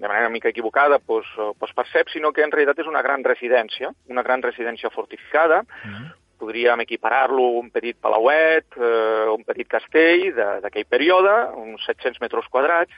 [0.00, 3.24] de manera una mica equivocada, pues, pues percep, sinó que en realitat és una gran
[3.24, 6.10] residència, una gran residència fortificada, mm.
[6.40, 10.30] podríem equiparar-lo un petit palauet, eh, un petit castell
[10.64, 12.96] d'aquell període, uns 700 metres quadrats,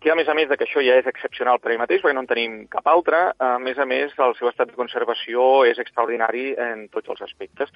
[0.00, 2.14] que a més a més de que això ja és excepcional per ell mateix, perquè
[2.14, 5.80] no en tenim cap altre, a més a més el seu estat de conservació és
[5.82, 7.72] extraordinari en tots els aspectes.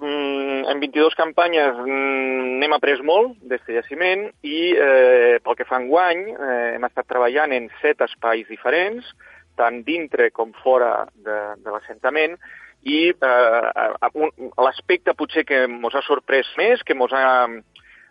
[0.00, 5.76] Mm, en 22 campanyes mm, n'hem après molt d'aquest jaciment i eh, pel que fa
[5.76, 9.04] en guany eh, hem estat treballant en set espais diferents,
[9.60, 12.38] tant dintre com fora de, de l'assentament,
[12.88, 13.88] i eh,
[14.56, 17.26] l'aspecte potser que ens ha sorprès més, que ens ha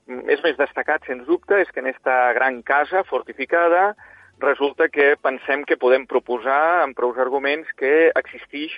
[0.10, 3.94] és més destacat, sens dubte, és que en aquesta gran casa fortificada
[4.40, 8.76] resulta que pensem que podem proposar amb prou arguments que existeix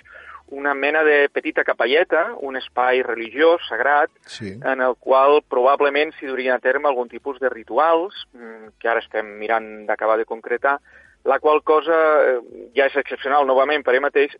[0.52, 4.52] una mena de petita capelleta, un espai religiós, sagrat, sí.
[4.60, 9.00] en el qual probablement s'hi durien a terme algun tipus de rituals, mm, que ara
[9.00, 10.76] estem mirant d'acabar de concretar,
[11.24, 12.38] la qual cosa eh,
[12.76, 14.34] ja és excepcional novament per ell mateix,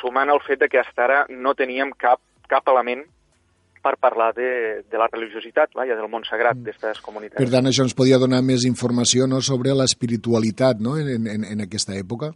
[0.00, 3.04] sumant el fet de que fins ara no teníem cap, cap element
[3.82, 4.50] per parlar de,
[4.90, 6.66] de la religiositat, vaja, del món sagrat mm.
[6.68, 7.40] d'aquestes comunitats.
[7.40, 11.66] Per tant, això ens podia donar més informació no, sobre l'espiritualitat no, en, en, en
[11.66, 12.32] aquesta època?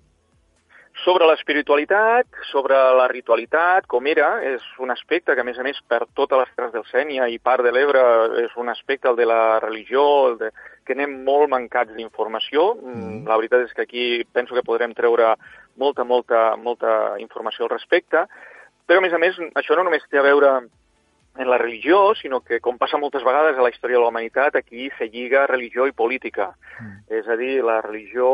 [1.05, 5.81] Sobre l'espiritualitat, sobre la ritualitat, com era, és un aspecte que, a més a més,
[5.91, 8.05] per totes les terres del Sènia i part de l'Ebre,
[8.45, 10.53] és un aspecte, el de la religió, el de,
[10.87, 12.71] que anem molt mancats d'informació.
[12.79, 13.25] Mm.
[13.29, 15.35] La veritat és que aquí penso que podrem treure
[15.77, 18.25] molta, molta, molta informació al respecte,
[18.87, 20.55] però, a més a més, això no només té a veure
[21.37, 24.55] en la religió, sinó que, com passa moltes vegades a la història de la humanitat,
[24.57, 26.53] aquí se lliga religió i política.
[26.79, 27.01] Mm.
[27.19, 28.29] És a dir, la religió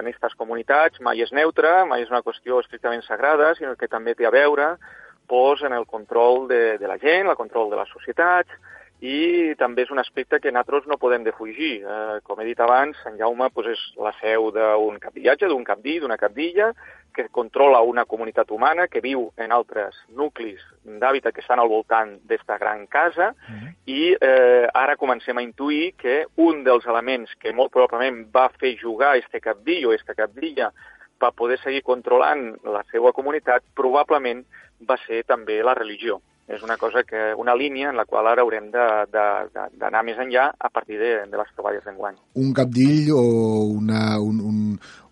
[0.00, 4.14] en aquestes comunitats mai és neutra, mai és una qüestió estrictament sagrada, sinó que també
[4.14, 4.74] té a veure
[5.28, 8.52] pues, en el control de, de la gent, el control de les societats,
[9.02, 11.72] i també és un aspecte que nosaltres no podem defugir.
[11.82, 15.98] Eh, com he dit abans, Sant Jaume doncs, és la seu d'un capdillatge, d'un capdí,
[15.98, 16.70] d'una capdilla,
[17.12, 22.14] que controla una comunitat humana que viu en altres nuclis d'hàbitat que estan al voltant
[22.24, 23.74] d'esta gran casa mm -hmm.
[23.86, 28.78] i eh, ara comencem a intuir que un dels elements que molt probablement va fer
[28.78, 30.72] jugar este capdill o esta capdilla
[31.18, 34.44] per poder seguir controlant la seva comunitat probablement
[34.80, 36.20] va ser també la religió
[36.52, 40.68] és una cosa que, una línia en la qual ara haurem d'anar més enllà a
[40.70, 42.18] partir de, de les troballes d'enguany.
[42.42, 43.22] Un capdill o
[43.72, 44.58] una, un, un,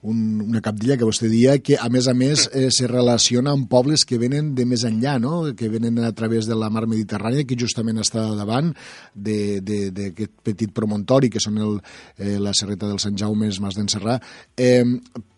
[0.03, 3.69] un, una capdilla que vostè dia que, a més a més, eh, se relaciona amb
[3.73, 5.43] pobles que venen de més enllà, no?
[5.57, 8.73] que venen a través de la mar Mediterrània, que justament està davant
[9.15, 11.77] d'aquest petit promontori, que són el,
[12.19, 14.21] eh, la serreta del Sant Jaume, el Mas d'Encerrà.
[14.57, 14.85] Eh,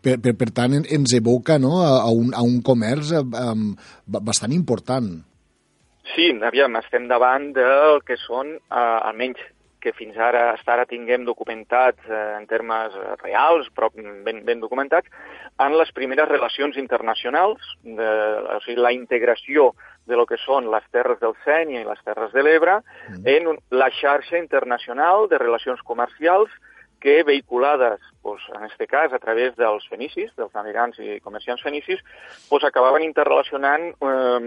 [0.03, 1.79] per, per, per tant, ens evoca no?
[1.83, 3.27] a, a, un, a un comerç eh,
[4.07, 5.13] bastant important.
[6.13, 9.43] Sí, aviam, estem davant del que són, eh, almenys
[9.83, 15.11] que fins ara, hasta ara tinguem documentats eh, en termes reals, però ben, ben documentats,
[15.63, 18.11] en les primeres relacions internacionals, de,
[18.57, 19.73] o sigui, la integració
[20.07, 23.23] de lo que són les terres del Sènia i les terres de l'Ebre mm.
[23.35, 26.51] en la xarxa internacional de relacions comercials
[27.03, 31.99] que vehiculades, pues, en aquest cas, a través dels fenicis, dels navegants i comerciants fenicis,
[32.49, 34.39] pues, acabaven interrelacionant eh,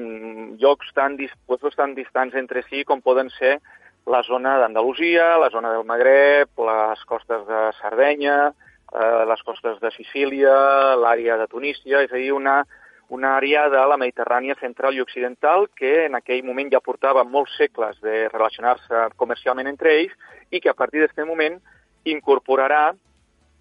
[0.63, 3.59] llocs tan, puestos tan distants entre si com poden ser
[4.07, 8.39] la zona d'Andalusia, la zona del Magreb, les costes de Sardenya,
[8.93, 10.55] eh, les costes de Sicília,
[10.95, 12.61] l'àrea de Tunísia, és a dir, una,
[13.09, 17.59] una àrea de la Mediterrània central i occidental que en aquell moment ja portava molts
[17.59, 20.15] segles de relacionar-se comercialment entre ells
[20.51, 21.59] i que a partir d'aquest moment
[22.05, 22.93] incorporarà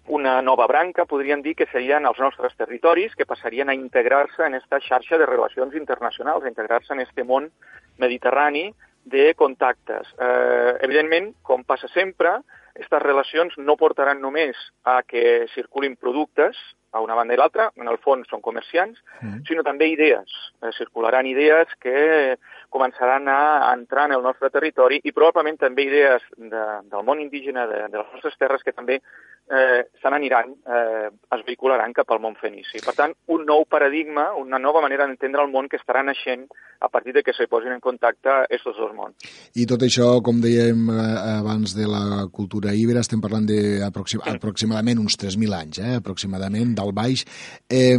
[0.07, 4.53] una nova branca, podríem dir, que serien els nostres territoris, que passarien a integrar-se en
[4.53, 7.49] aquesta xarxa de relacions internacionals, a integrar-se en aquest món
[7.97, 8.67] mediterrani
[9.05, 10.11] de contactes.
[10.19, 12.37] Eh, evidentment, com passa sempre,
[12.75, 16.57] aquestes relacions no portaran només a que circulin productes
[16.95, 19.43] a una banda i l'altra, en el fons són comerciants, mm.
[19.49, 20.31] sinó també idees.
[20.63, 22.37] Eh, circularan idees que
[22.71, 27.67] començaran a entrar en el nostre territori i probablement també idees de, del món indígena
[27.71, 29.01] de, de les nostres terres que també
[29.49, 32.81] eh, se n'aniran, eh, es vehicularan cap al món fenici.
[32.85, 36.47] Per tant, un nou paradigma, una nova manera d'entendre el món que estarà naixent
[36.81, 39.29] a partir de que se posin en contacte aquests dos mons.
[39.55, 41.05] I tot això, com dèiem eh,
[41.37, 47.25] abans de la cultura ibera, estem parlant d'aproximadament uns 3.000 anys, eh, aproximadament, del baix.
[47.69, 47.97] Eh,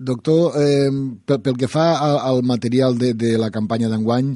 [0.00, 0.88] Doctor, eh,
[1.28, 4.30] pel, pel que fa al, al material de, de la campanya d'enguany,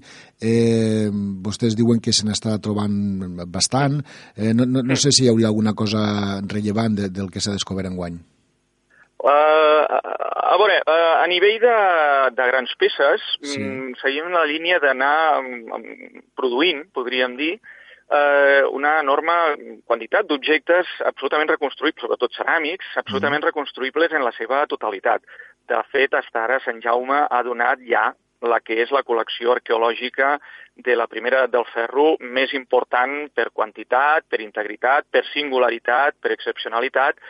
[0.44, 1.08] eh,
[1.46, 2.92] vostès diuen que se n'està trobant
[3.48, 4.02] bastant.
[4.36, 6.04] Eh, no, no, no sé si hi hauria alguna cosa
[6.44, 8.20] rellevant de, del que s'ha descobert enguany.
[9.24, 11.76] Uh, a veure, uh, a nivell de,
[12.36, 13.56] de grans peces, sí.
[13.56, 17.54] mm, seguim la línia d'anar um, produint, podríem dir,
[18.10, 19.32] eh, una enorme
[19.86, 23.48] quantitat d'objectes absolutament reconstruïbles, sobretot ceràmics, absolutament mm.
[23.50, 25.24] reconstruïbles en la seva totalitat.
[25.70, 28.10] De fet, fins ara Sant Jaume ha donat ja
[28.44, 30.34] la que és la col·lecció arqueològica
[30.86, 37.20] de la primera del ferro més important per quantitat, per integritat, per singularitat, per excepcionalitat,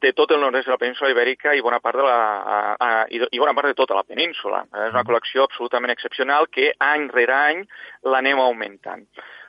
[0.00, 2.16] de tot el nord-est de la península ibèrica i bona part de la,
[2.56, 4.62] a, a, i, i bona part de tota la península.
[4.68, 5.08] És una mm.
[5.08, 7.64] col·lecció absolutament excepcional que any rere any
[8.04, 9.06] l'anem augmentant.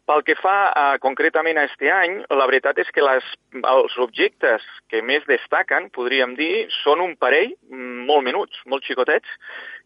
[0.07, 3.25] Pel que fa a, concretament a este any, la veritat és que les,
[3.59, 7.51] els objectes que més destaquen, podríem dir, són un parell
[8.07, 9.27] molt menuts, molt xicotets,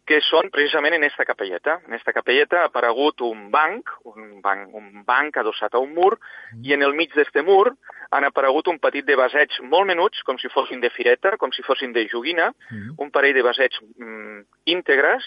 [0.06, 1.78] que són precisament en esta capelleta.
[1.86, 6.16] En esta capelleta ha aparegut un banc, un banc, un banc adossat a un mur,
[6.18, 6.62] mm.
[6.66, 7.72] i en el mig d'este mur
[8.12, 11.66] han aparegut un petit de vaseig molt menuts, com si fossin de fireta, com si
[11.66, 12.94] fossin de joguina, mm.
[13.02, 14.42] un parell de vaseig mm,
[14.74, 15.26] íntegres,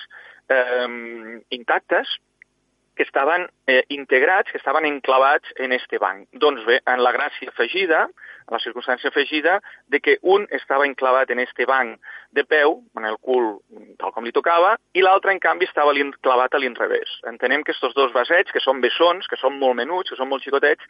[0.52, 0.88] eh,
[1.56, 2.16] intactes,
[2.96, 6.28] que estaven eh, integrats, que estaven enclavats en este banc.
[6.32, 8.06] Doncs bé, en la gràcia afegida,
[8.52, 12.00] la circumstància afegida de que un estava enclavat en este banc
[12.32, 13.58] de peu, en el cul
[14.00, 17.20] tal com li tocava, i l'altre, en canvi, estava clavat a l'inrevés.
[17.32, 20.44] Entenem que aquests dos vasets, que són bessons, que són molt menuts, que són molt
[20.44, 20.84] xicotets,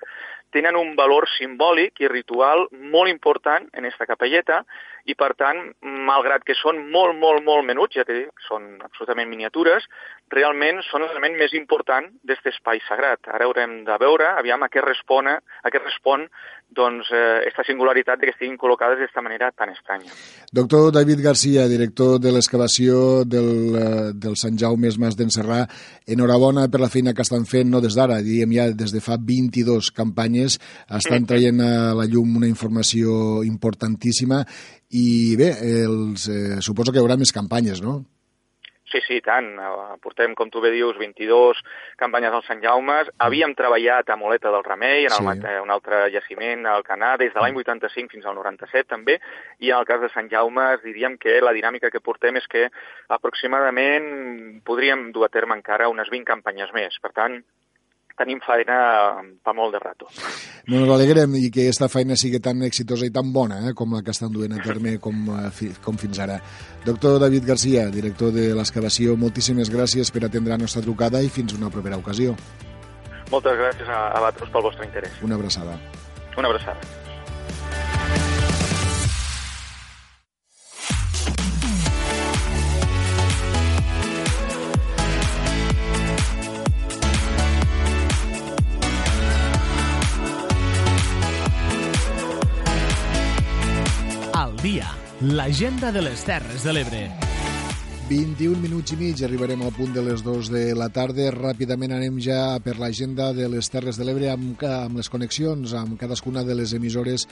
[0.56, 2.66] tenen un valor simbòlic i ritual
[2.96, 4.62] molt important en aquesta capelleta,
[5.06, 5.60] i per tant,
[6.08, 9.86] malgrat que són molt, molt, molt menuts, ja dit, són absolutament miniatures,
[10.34, 13.22] realment són l'element més important d'aquest espai sagrat.
[13.30, 16.26] Ara haurem de veure, aviam, a què, respona, a què respon
[16.70, 20.12] doncs, eh, esta singularitat de que estiguin col·locades d'aquesta manera tan estranya.
[20.52, 25.68] Doctor David Garcia, director de l'excavació del, eh, del Sant Jaume Mas d'Encerrà,
[26.06, 29.18] enhorabona per la feina que estan fent, no des d'ara, diguem ja des de fa
[29.18, 34.46] 22 campanyes, estan traient a la llum una informació importantíssima
[34.92, 38.04] i bé, els, eh, suposo que hi haurà més campanyes, no?
[38.96, 39.48] Sí, sí, tant.
[39.60, 41.60] Eh, portem, com tu bé dius, 22
[42.00, 43.02] campanyes al Sant Jaume.
[43.26, 45.56] Havíem treballat a Moleta del Remei, en el, sí.
[45.66, 49.18] un altre jaciment al Canà, des de l'any 85 fins al 97 també,
[49.60, 52.70] i en el cas de Sant Jaume diríem que la dinàmica que portem és que
[53.12, 56.96] aproximadament podríem dur a terme encara unes 20 campanyes més.
[57.04, 57.42] Per tant,
[58.20, 58.78] tenim feina
[59.44, 60.10] per molt de rato.
[60.72, 63.96] No ens alegrem i que aquesta feina sigui tan exitosa i tan bona eh, com
[63.96, 66.40] la que estan duent a terme com, eh, com fins ara.
[66.86, 71.58] Doctor David Garcia, director de l'excavació, moltíssimes gràcies per atendre la nostra trucada i fins
[71.58, 72.36] una propera ocasió.
[73.32, 75.18] Moltes gràcies a, a vosaltres pel vostre interès.
[75.26, 75.80] Una abraçada.
[76.38, 77.05] Una abraçada.
[94.66, 94.88] Dia,
[95.22, 97.04] l'agenda de les Terres de l'Ebre.
[98.10, 101.28] 21 minuts i mig, arribarem al punt de les 2 de la tarda.
[101.36, 106.00] Ràpidament anem ja per l'agenda de les Terres de l'Ebre amb, amb les connexions, amb
[106.02, 107.28] cadascuna de les emissores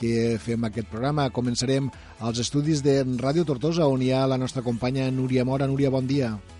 [0.00, 1.28] que fem aquest programa.
[1.28, 1.90] Començarem
[2.24, 5.68] als estudis de Ràdio Tortosa, on hi ha la nostra companya Núria Mora.
[5.68, 6.38] Núria, bon dia.
[6.38, 6.57] Bon dia,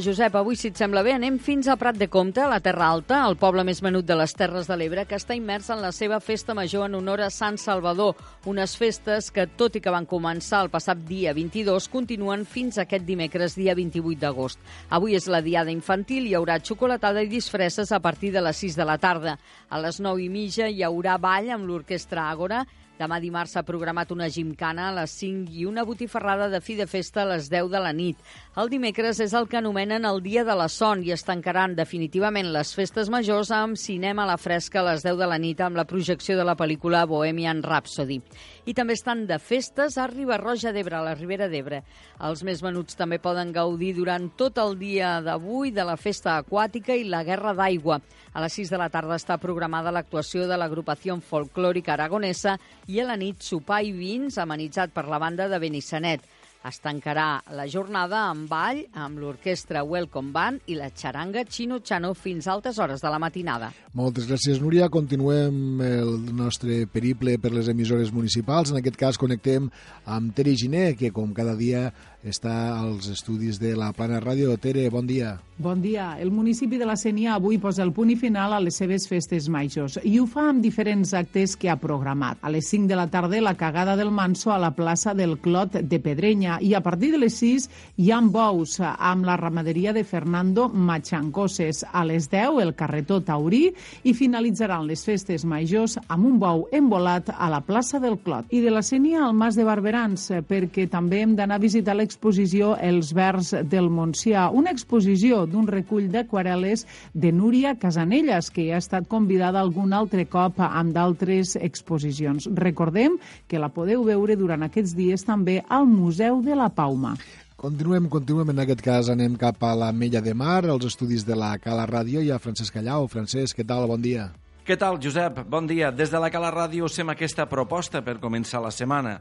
[0.00, 0.34] Josep.
[0.36, 3.26] Avui, si et sembla bé, anem fins a Prat de Comte, a la Terra Alta,
[3.28, 6.16] el poble més menut de les Terres de l'Ebre, que està immers en la seva
[6.18, 8.16] festa major en honor a Sant Salvador.
[8.48, 13.04] Unes festes que, tot i que van començar el passat dia 22, continuen fins aquest
[13.04, 14.58] dimecres, dia 28 d'agost.
[14.88, 18.80] Avui és la diada infantil, hi haurà xocolatada i disfresses a partir de les 6
[18.80, 19.36] de la tarda.
[19.68, 22.64] A les 9 i mitja hi haurà ball amb l'orquestra Àgora
[23.00, 26.84] Demà dimarts s'ha programat una gimcana a les 5 i una botifarrada de fi de
[26.84, 28.18] festa a les 10 de la nit.
[28.60, 32.50] El dimecres és el que anomenen el Dia de la Son i es tancaran definitivament
[32.52, 35.80] les festes majors amb cinema a la fresca a les 10 de la nit amb
[35.80, 38.20] la projecció de la pel·lícula Bohemian Rhapsody.
[38.68, 41.80] I també estan de festes a Ribarroja d'Ebre, a la Ribera d'Ebre.
[42.28, 46.96] Els més venuts també poden gaudir durant tot el dia d'avui de la festa aquàtica
[46.96, 48.00] i la guerra d'aigua.
[48.34, 53.08] A les 6 de la tarda està programada l'actuació de l'agrupació folclòrica aragonesa i a
[53.08, 56.20] la nit sopar i vins amenitzat per la banda de Benissanet.
[56.60, 62.10] Es tancarà la jornada amb ball amb l'orquestra Welcome Band i la xaranga Chino Chano
[62.12, 63.70] fins a altes hores de la matinada.
[63.96, 64.90] Moltes gràcies, Núria.
[64.92, 68.74] Continuem el nostre periple per les emissores municipals.
[68.74, 69.70] En aquest cas connectem
[70.04, 71.86] amb Teri Giné, que com cada dia
[72.24, 74.52] està als estudis de la Plana Ràdio.
[74.60, 75.38] Tere, bon dia.
[75.60, 76.16] Bon dia.
[76.20, 79.48] El municipi de la Senia avui posa el punt i final a les seves festes
[79.52, 82.38] majors i ho fa amb diferents actes que ha programat.
[82.40, 85.76] A les 5 de la tarda, la cagada del Manso a la plaça del Clot
[85.84, 87.68] de Pedrenya i a partir de les 6
[88.00, 91.84] hi ha bous amb la ramaderia de Fernando Machancoses.
[91.92, 97.32] A les 10, el carretó Taurí i finalitzaran les festes majors amb un bou embolat
[97.36, 98.48] a la plaça del Clot.
[98.50, 102.09] I de la Senia al Mas de Barberans, perquè també hem d'anar a visitar l'exposició
[102.10, 108.82] Els vers del Montsià, una exposició d'un recull d'aquarel·les de Núria Casanelles, que ja ha
[108.82, 112.48] estat convidada algun altre cop amb d'altres exposicions.
[112.54, 117.16] Recordem que la podeu veure durant aquests dies també al Museu de la Pauma.
[117.60, 121.36] Continuem, continuem, en aquest cas anem cap a la Mella de Mar, als estudis de
[121.36, 123.04] la Cala Ràdio, i a Francesc Callau.
[123.06, 123.84] Francesc, què tal?
[123.86, 124.30] Bon dia.
[124.64, 125.42] Què tal, Josep?
[125.50, 125.90] Bon dia.
[125.92, 129.18] Des de la Cala Ràdio fem aquesta proposta per començar la setmana.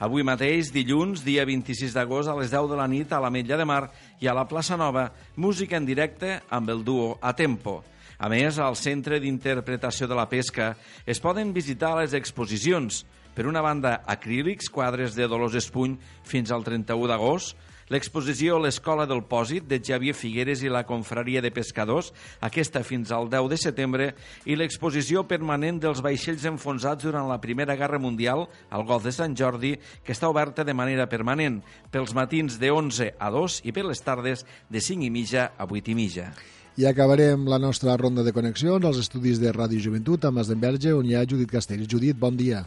[0.00, 3.58] Avui mateix, dilluns, dia 26 d'agost, a les 10 de la nit, a la Metlla
[3.60, 3.82] de Mar
[4.24, 7.82] i a la plaça Nova, música en directe amb el duo A Tempo.
[8.16, 10.70] A més, al Centre d'Interpretació de la Pesca
[11.04, 13.02] es poden visitar les exposicions.
[13.36, 17.52] Per una banda, acrílics, quadres de Dolors Espuny fins al 31 d'agost,
[17.90, 22.12] L'exposició L'Escola del Pòsit de Xavier Figueres i la Confraria de Pescadors,
[22.46, 24.06] aquesta fins al 10 de setembre,
[24.46, 29.34] i l'exposició permanent dels vaixells enfonsats durant la Primera Guerra Mundial al Golf de Sant
[29.34, 29.74] Jordi,
[30.06, 31.58] que està oberta de manera permanent,
[31.90, 35.66] pels matins de 11 a 2 i per les tardes de 5 i mitja a
[35.66, 36.30] 8 i mitja.
[36.78, 41.10] I acabarem la nostra ronda de connexions als estudis de Ràdio Joventut amb Masdenverge, on
[41.10, 41.90] hi ha Judit Castells.
[41.90, 42.62] Judit, bon dia.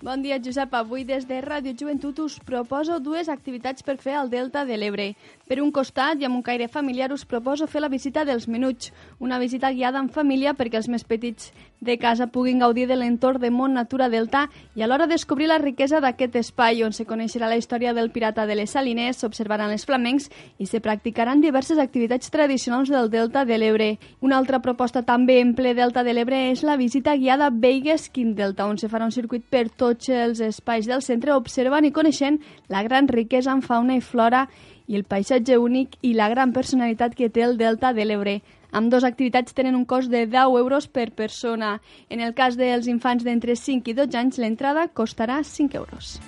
[0.00, 0.74] Bon dia, Josep.
[0.78, 5.08] Avui des de Ràdio Joventut us proposo dues activitats per fer al Delta de l'Ebre.
[5.50, 8.92] Per un costat, i amb un caire familiar, us proposo fer la visita dels menuts,
[9.18, 13.40] una visita guiada en família perquè els més petits de casa puguin gaudir de l'entorn
[13.42, 17.58] de Mont Natura Delta i alhora descobrir la riquesa d'aquest espai on se coneixerà la
[17.58, 22.90] història del pirata de les Salines, s'observaran els flamencs i se practicaran diverses activitats tradicionals
[22.90, 23.90] del Delta de l'Ebre.
[24.20, 28.36] Una altra proposta també en ple Delta de l'Ebre és la visita guiada Vegas Quin
[28.38, 31.94] Delta, on se farà un circuit per tot tots els espais del centre observant i
[31.94, 34.46] coneixent la gran riquesa en fauna i flora
[34.88, 38.38] i el paisatge únic i la gran personalitat que té el Delta de l'Ebre.
[38.72, 41.78] Amb dues activitats tenen un cost de 10 euros per persona.
[42.08, 46.18] En el cas dels infants d'entre 5 i 12 anys, l'entrada costarà 5 euros.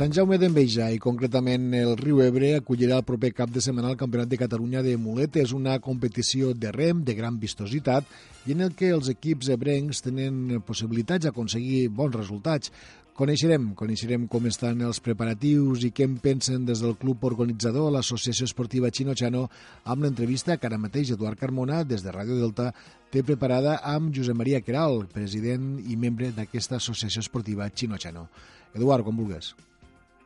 [0.00, 3.98] Sant Jaume d'Enveja i concretament el riu Ebre acollirà el proper cap de setmana el
[4.00, 8.08] Campionat de Catalunya de muletes, una competició de rem de gran vistositat
[8.48, 12.72] i en el que els equips ebrencs tenen possibilitats d'aconseguir bons resultats.
[13.12, 18.48] Coneixerem, coneixerem com estan els preparatius i què en pensen des del club organitzador, l'Associació
[18.48, 19.50] Esportiva Chino-Chano,
[19.84, 22.72] amb l'entrevista que ara mateix Eduard Carmona, des de Ràdio Delta,
[23.12, 28.30] té preparada amb Josep Maria Queral, president i membre d'aquesta Associació Esportiva Chino-Chano.
[28.72, 29.52] Eduard, com vulguis.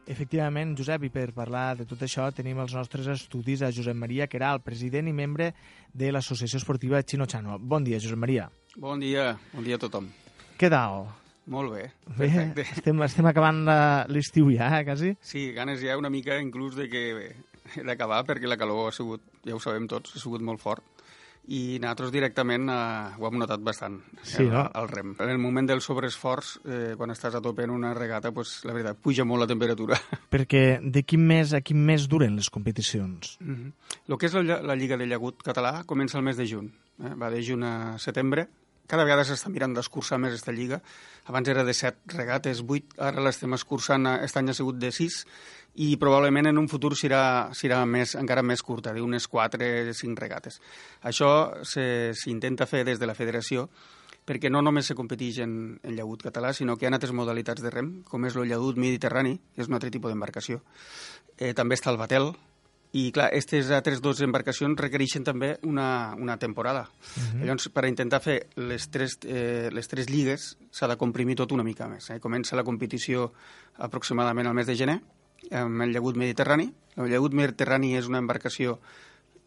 [0.07, 4.27] Efectivament, Josep, i per parlar de tot això tenim els nostres estudis a Josep Maria
[4.29, 5.53] Queral, president i membre
[5.97, 7.57] de l'Associació Esportiva Chino-Chano.
[7.59, 8.51] Bon dia, Josep Maria.
[8.77, 10.11] Bon dia, bon dia a tothom.
[10.61, 11.07] Què tal?
[11.49, 11.87] Molt bé,
[12.17, 12.65] Bé, perfecte.
[12.77, 13.65] estem, estem acabant
[14.13, 15.11] l'estiu ja, eh, quasi?
[15.21, 17.05] Sí, ganes ja una mica inclús de que
[17.85, 20.85] d'acabar perquè la calor ha sigut, ja ho sabem tots, ha sigut molt fort
[21.53, 22.77] i nosaltres directament eh,
[23.19, 24.65] ho hem notat bastant Sí, el, no?
[24.81, 25.15] el rem.
[25.21, 28.73] En el moment del sobreesforç, eh, quan estàs a tope en una regata, pues, la
[28.73, 29.99] veritat, puja molt la temperatura.
[30.35, 33.37] Perquè de quin mes a quin mes duren les competicions?
[33.41, 33.73] Mm -hmm.
[34.09, 36.73] El que és la, la Lliga de Llagut català comença el mes de juny.
[37.03, 37.15] Eh?
[37.15, 38.49] Va de juny a setembre.
[38.87, 40.83] Cada vegada s'està mirant d'escurçar més aquesta lliga.
[41.25, 45.27] Abans era de 7 regates, 8, ara l'estem escurçant, aquest any ha sigut de 6,
[45.77, 50.61] i probablement en un futur serà, serà més, encara més curta, d'unes 4, 5 regates.
[51.03, 51.31] Això
[51.67, 53.69] se- s'intenta fer des de la federació
[54.25, 57.61] perquè no només se competeix en, en llagut català, sinó que hi ha altres modalitats
[57.61, 60.63] de rem, com és el llagut mediterrani, que és un altre tipus d'embarcació.
[61.37, 62.31] Eh, també està el batel,
[62.95, 66.87] i clar, aquestes altres dues embarcacions requereixen també una, una temporada.
[67.19, 67.43] Mhm.
[67.43, 71.65] Llavors, per intentar fer les tres, eh, les tres lligues s'ha de comprimir tot una
[71.67, 72.09] mica més.
[72.15, 72.21] Eh?
[72.21, 73.33] Comença la competició
[73.77, 75.01] aproximadament al mes de gener,
[75.53, 76.71] amb el llagut mediterrani.
[76.97, 78.79] El llagut mediterrani és una embarcació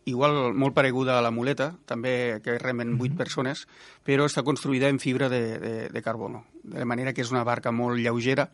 [0.07, 3.65] igual molt pareguda a la muleta, també que remen vuit persones,
[4.07, 7.73] però està construïda en fibra de, de, de carbono, de manera que és una barca
[7.75, 8.47] molt lleugera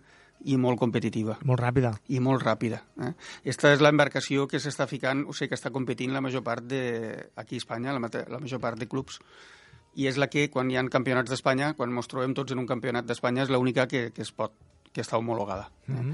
[0.50, 1.38] i molt competitiva.
[1.46, 1.94] Molt ràpida.
[2.10, 2.82] I molt ràpida.
[3.06, 3.14] Eh?
[3.54, 6.82] Esta és l'embarcació que s'està ficant, o sigui, que està competint la major part de,
[7.38, 9.22] aquí a Espanya, la, la major part de clubs,
[9.94, 12.68] i és la que, quan hi ha campionats d'Espanya, quan ens trobem tots en un
[12.68, 14.58] campionat d'Espanya, és l'única que, que es pot
[14.94, 15.72] que està homologada.
[15.88, 16.12] Mhm.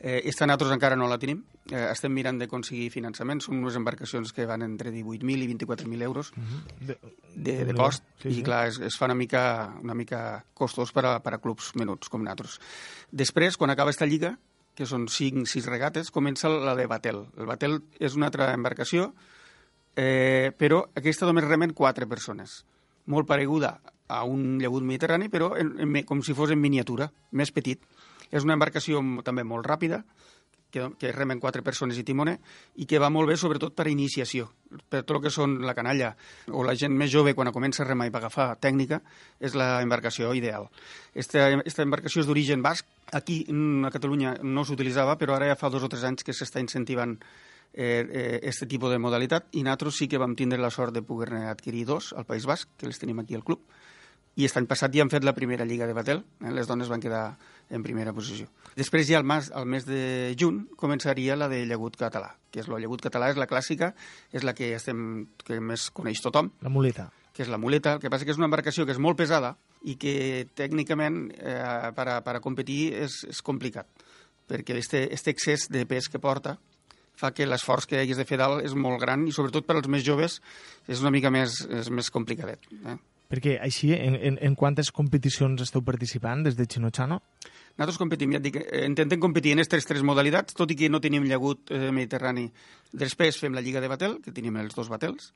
[0.00, 1.42] Eh, esta nosaltres encara no la tenim.
[1.70, 3.42] Eh, estem mirant d'aconseguir finançament.
[3.44, 6.32] Són unes embarcacions que van entre 18.000 i 24.000 euros
[6.80, 6.96] De, de,
[7.36, 7.76] de Déu-n'hi-do.
[7.78, 8.02] cost.
[8.22, 8.42] Sí, I sí.
[8.42, 9.44] clar, es, es fa una mica,
[9.82, 12.58] una mica costós per a, per a clubs menuts com nosaltres.
[13.12, 14.38] Després, quan acaba esta lliga,
[14.74, 17.26] que són 5-6 regates, comença la de Batel.
[17.36, 19.10] El Batel és una altra embarcació,
[19.94, 22.62] eh, però aquesta només remen 4 persones.
[23.06, 27.52] Molt pareguda a un llagut mediterrani, però en, en, com si fos en miniatura, més
[27.52, 27.82] petit.
[28.32, 30.02] És una embarcació també molt ràpida,
[30.72, 32.38] que, que remen quatre persones i timoner,
[32.80, 34.48] i que va molt bé sobretot per iniciació.
[34.88, 36.14] Per tot el que són la canalla
[36.50, 39.02] o la gent més jove quan comença a remar i per agafar tècnica,
[39.38, 40.70] és la embarcació ideal.
[41.14, 42.88] Esta, esta embarcació és d'origen basc.
[43.12, 46.34] Aquí mm, a Catalunya no s'utilitzava, però ara ja fa dos o tres anys que
[46.34, 47.18] s'està incentivant
[47.74, 51.44] eh, eh, tipus de modalitat i nosaltres sí que vam tindre la sort de poder
[51.48, 53.60] adquirir dos al País Basc, que les tenim aquí al club,
[54.36, 56.52] i aquest any passat ja han fet la primera Lliga de Batel, eh?
[56.56, 57.36] les dones van quedar
[57.70, 58.46] en primera posició.
[58.76, 62.68] Després ja al mes, al mes de juny començaria la de llagut català, que és
[62.68, 63.92] el llagut català, és la clàssica,
[64.32, 67.10] és la que, estem, que més coneix tothom, La muleta.
[67.32, 69.54] que és la muleta, el que passa que és una embarcació que és molt pesada
[69.84, 73.88] i que tècnicament eh, per, a, per a competir és, és complicat,
[74.48, 76.56] perquè este, este excés de pes que porta
[77.16, 79.88] fa que l'esforç que haguis de fer dalt és molt gran i sobretot per als
[79.92, 80.40] més joves
[80.88, 82.64] és una mica més, és més complicadet.
[82.88, 82.96] Eh?
[83.32, 87.16] Perquè així, en, en, en quantes competicions esteu participant des de Chino-Chano?
[87.78, 90.90] Nosaltres competim, ja et dic, eh, intentem competir en aquestes tres modalitats, tot i que
[90.92, 92.44] no tenim llagut eh, mediterrani.
[92.92, 95.30] Després fem la Lliga de Batel, que tenim els dos batels,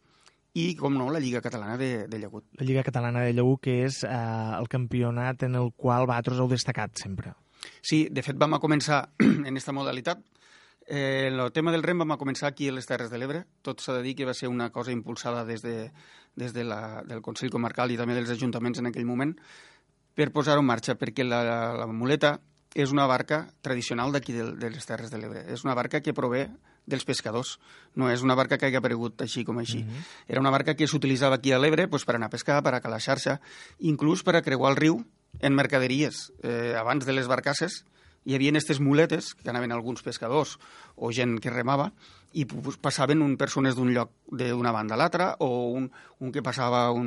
[0.56, 2.44] i, com no, la Lliga Catalana de, de Llagut.
[2.60, 4.12] La Lliga Catalana de Lleu, que és eh,
[4.58, 7.32] el campionat en el qual vosaltres heu destacat sempre.
[7.80, 10.20] Sí, de fet vam a començar en aquesta modalitat.
[10.86, 13.42] Eh, el tema del rem vam a començar aquí a les Terres de l'Ebre.
[13.64, 15.90] Tot s'ha de dir que va ser una cosa impulsada des, de,
[16.36, 19.34] des de la, del Consell Comarcal i també dels ajuntaments en aquell moment
[20.16, 21.42] per posar-ho en marxa, perquè la,
[21.76, 22.38] la, muleta
[22.76, 25.44] és una barca tradicional d'aquí de, de les Terres de l'Ebre.
[25.52, 26.46] És una barca que prové
[26.86, 27.56] dels pescadors.
[27.96, 29.82] No és una barca que hagi aparegut així com així.
[29.82, 30.04] Mm -hmm.
[30.28, 32.80] Era una barca que s'utilitzava aquí a l'Ebre pues, per anar a pescar, per a
[32.80, 33.40] calar xarxa,
[33.78, 35.04] inclús per a creuar el riu
[35.40, 36.32] en mercaderies.
[36.42, 37.84] Eh, abans de les barcasses
[38.26, 40.56] hi havia aquestes muletes que anaven alguns pescadors
[40.96, 41.92] o gent que remava
[42.34, 42.44] i
[42.82, 45.86] passaven un, persones d'un lloc d'una banda a l'altra o un,
[46.18, 47.06] un que passava un,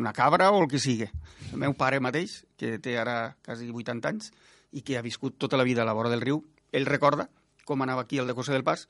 [0.00, 1.10] una cabra o el que sigui.
[1.50, 4.30] El meu pare mateix, que té ara quasi 80 anys
[4.70, 7.26] i que ha viscut tota la vida a la vora del riu, ell recorda
[7.66, 8.86] com anava aquí al de Cosa del Pas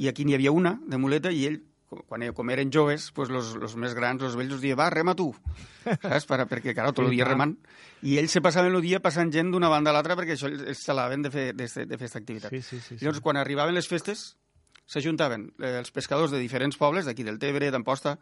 [0.00, 1.60] i aquí n'hi havia una de muleta i ell
[2.06, 5.16] quan, com eren joves, pues los, los més grans, els vells, els diuen, va, rema
[5.18, 5.30] tu,
[5.84, 6.28] saps?
[6.28, 7.56] Per, perquè, claro, tot el dia remant.
[8.06, 10.84] I ells se passaven el dia passant gent d'una banda a l'altra perquè això ells
[10.86, 12.54] se l'haven de fer, de, de fer aquesta activitat.
[12.54, 13.02] Sí, sí, sí, sí.
[13.04, 14.30] Llavors, quan arribaven les festes,
[14.90, 18.16] s'ajuntaven eh, els pescadors de diferents pobles, d'aquí del Tebre, d'Amposta,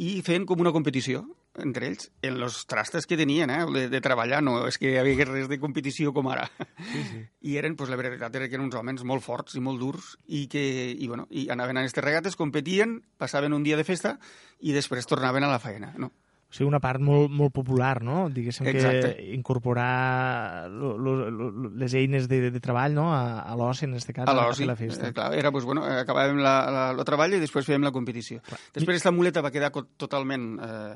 [0.00, 1.26] i feien com una competició
[1.60, 4.98] entre ells en els trastes que tenien eh, de, de treballar, no és que hi
[5.00, 6.48] havia res de competició com ara.
[6.78, 7.22] Sí, sí.
[7.52, 10.14] I eren, pues, la veritat era que eren uns homes molt forts i molt durs
[10.26, 14.18] i que i, bueno, i anaven a aquestes regates, competien, passaven un dia de festa
[14.60, 15.92] i després tornaven a la feina.
[15.98, 16.12] No?
[16.52, 18.26] O sigui, una part molt, molt popular, no?
[18.28, 19.14] Diguéssim Exacte.
[19.16, 21.46] que incorporar lo, lo, lo,
[21.80, 23.06] les eines de, de treball no?
[23.16, 25.08] a, a l'oci, en aquest cas, a a la festa.
[25.08, 28.42] Eh, clar, era, pues, bueno, acabàvem la, la, el treball i després fèiem la competició.
[28.44, 28.60] Clar.
[28.74, 30.92] Després aquesta muleta va quedar totalment eh,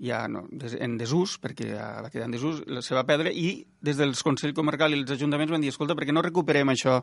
[0.00, 0.46] ja no,
[0.80, 4.54] en desús, perquè ja va quedar en desús, la seva pedra, i des dels Consells
[4.56, 7.02] Comarcal i els ajuntaments van dir, escolta, per què no recuperem això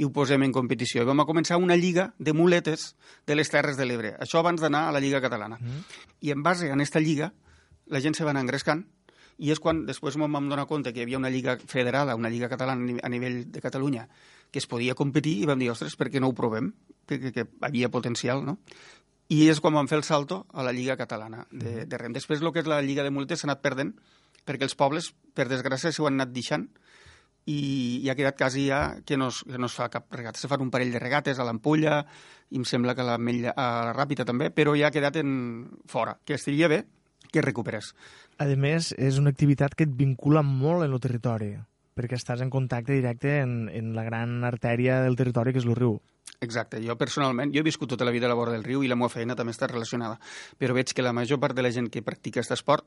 [0.00, 1.02] i ho posem en competició?
[1.04, 2.94] I vam a començar una lliga de muletes
[3.26, 4.14] de les Terres de l'Ebre.
[4.18, 5.58] Això abans d'anar a la Lliga Catalana.
[5.60, 5.84] Mm.
[6.22, 7.32] I en base a aquesta lliga,
[7.86, 8.86] la gent se va anar engrescant
[9.40, 12.28] i és quan després em vam donar compte que hi havia una lliga federada, una
[12.28, 14.08] lliga catalana a ni- a nivell de Catalunya,
[14.50, 16.72] que es podia competir i vam dir, ostres, per què no ho provem?
[17.06, 18.58] Que, que, que havia potencial, no?
[19.30, 22.14] I és quan vam fer el salto a la Lliga Catalana de, de rem.
[22.16, 23.94] Després el que és la Lliga de Muletes s'ha anat perdent
[24.46, 26.66] perquè els pobles, per desgràcia, s'ho han anat deixant
[27.46, 30.40] i, i ha quedat quasi ja que no es, que no es fa cap regata.
[30.40, 32.00] Se fan un parell de regates a l'Ampolla
[32.50, 35.20] i em sembla que a la, Mella, a la Ràpita també, però ja ha quedat
[35.22, 35.32] en
[35.88, 36.84] fora, que estaria bé
[37.30, 37.94] que recuperés.
[38.40, 41.52] A més, és una activitat que et vincula molt en el territori,
[41.94, 45.78] perquè estàs en contacte directe en, en la gran artèria del territori, que és el
[45.78, 46.00] riu.
[46.40, 48.88] Exacte, jo personalment, jo he viscut tota la vida a la vora del riu i
[48.88, 50.20] la meva feina també està relacionada,
[50.56, 52.86] però veig que la major part de la gent que practica aquest esport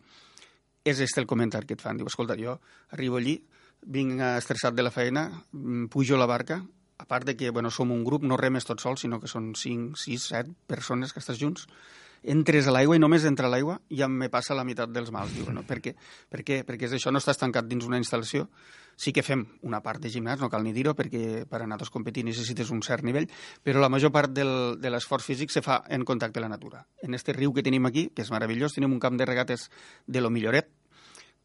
[0.83, 1.97] és este el comentari que et fan.
[1.97, 2.57] Diu, escolta, jo
[2.91, 3.37] arribo allí,
[3.85, 6.63] vinc estressat de la feina, mm, pujo a la barca,
[6.97, 9.53] a part de que bueno, som un grup, no remes tot sol, sinó que són
[9.55, 11.67] 5, 6, 7 persones que estàs junts,
[12.23, 15.33] entres a l'aigua i només entra a l'aigua ja me passa la meitat dels mals.
[15.35, 15.63] Diu, no?
[15.67, 15.93] per, què?
[16.31, 16.61] per què?
[16.67, 18.47] Perquè és això, no estàs tancat dins una instal·lació.
[18.95, 22.23] Sí que fem una part de gimnàs, no cal ni dir-ho, perquè per a competir
[22.23, 23.27] necessites un cert nivell,
[23.63, 26.85] però la major part del, de l'esforç físic se fa en contacte amb la natura.
[27.01, 29.69] En este riu que tenim aquí, que és meravellós, tenim un camp de regates
[30.05, 30.69] de lo milloret.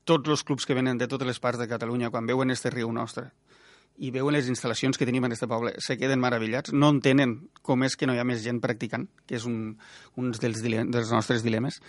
[0.04, 2.92] Tots els clubs que venen de totes les parts de Catalunya, quan veuen este riu
[2.92, 3.32] nostre,
[3.98, 7.34] i veuen les instal·lacions que tenim en aquest poble, se queden meravellats, no entenen
[7.66, 9.72] com és que no hi ha més gent practicant, que és un,
[10.20, 11.80] un dels, dile dels nostres dilemes,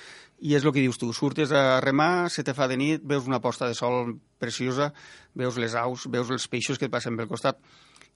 [0.41, 3.29] i és el que dius tu, surtes a remar, se te fa de nit, veus
[3.29, 4.89] una posta de sol preciosa,
[5.37, 7.61] veus les aus, veus els peixos que et passen pel costat,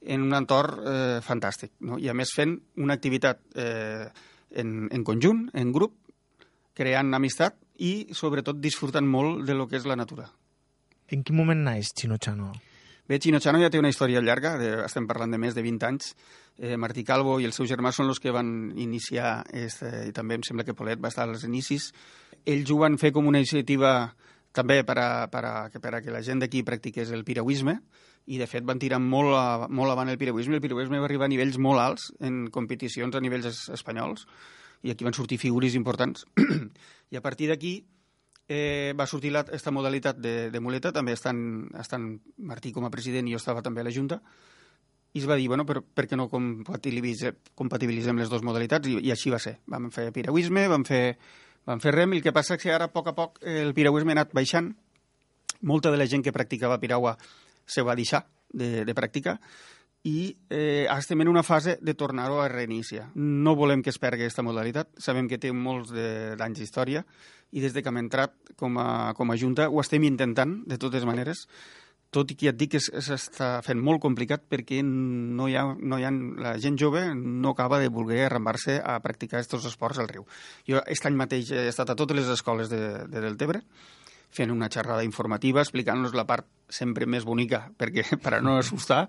[0.03, 2.01] en un entorn eh, fantàstic, no?
[2.01, 4.09] i a més fent una activitat eh,
[4.59, 5.99] en, en conjunt, en grup,
[6.73, 10.27] creant amistat i sobretot disfrutant molt de lo que és la natura.
[11.13, 12.51] En quin moment naix Chinochano?
[13.03, 16.13] Bé, Chinochano ja té una història llarga, de, estem parlant de més de 20 anys.
[16.55, 18.47] Eh, Martí Calvo i el seu germà són els que van
[18.79, 21.89] iniciar, este, i també em sembla que Polet va estar als inicis.
[22.47, 24.13] Ells ho van fer com una iniciativa
[24.55, 27.75] també per a, per a, per a que la gent d'aquí practiqués el piragüisme,
[28.31, 30.55] i de fet van tirar molt, a, molt avant el piragüisme.
[30.55, 34.29] El piragüisme va arribar a nivells molt alts en competicions a nivells es, espanyols,
[34.83, 36.23] i aquí van sortir figures importants.
[37.11, 37.81] I a partir d'aquí
[38.47, 42.91] eh, va sortir la, esta modalitat de, de muleta, també estan, estan Martí com a
[42.93, 44.19] president i jo estava també a la Junta,
[45.13, 48.89] i es va dir, bueno, però per què no compatibilitzem, compatibilitzem les dues modalitats?
[48.89, 49.59] I, I així va ser.
[49.69, 51.03] Vam fer piragüisme, vam fer,
[51.69, 53.75] vam fer rem, i el que passa és que ara, a poc a poc, el
[53.77, 54.71] piragüisme ha anat baixant.
[55.69, 57.13] Molta de la gent que practicava piragua
[57.69, 59.37] se va deixar de, de practicar,
[60.03, 63.07] i eh, estem en una fase de tornar-ho a reiniciar.
[63.15, 67.05] No volem que es pergui aquesta modalitat, sabem que té molts d'anys d'història
[67.53, 70.79] i des de que hem entrat com a, com a Junta ho estem intentant, de
[70.81, 71.47] totes maneres,
[72.13, 75.63] tot i que ja et dic que s'està fent molt complicat perquè no hi ha,
[75.73, 76.11] no hi ha,
[76.45, 80.27] la gent jove no acaba de voler arrambar-se a practicar aquests esports al riu.
[80.67, 83.63] Jo aquest any mateix he estat a totes les escoles de, de Deltebre
[84.33, 89.05] fent una xerrada informativa explicant-nos la part sempre més bonica perquè per a no assustar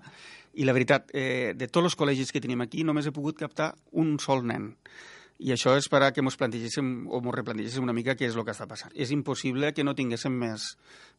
[0.55, 3.73] i la veritat, eh, de tots els col·legis que tenim aquí només he pogut captar
[3.91, 4.71] un sol nen
[5.39, 8.37] i això és per a que ens plantegéssim o ens replantegéssim una mica què és
[8.37, 8.93] el que està passant.
[8.95, 10.69] És impossible que no tinguéssim més,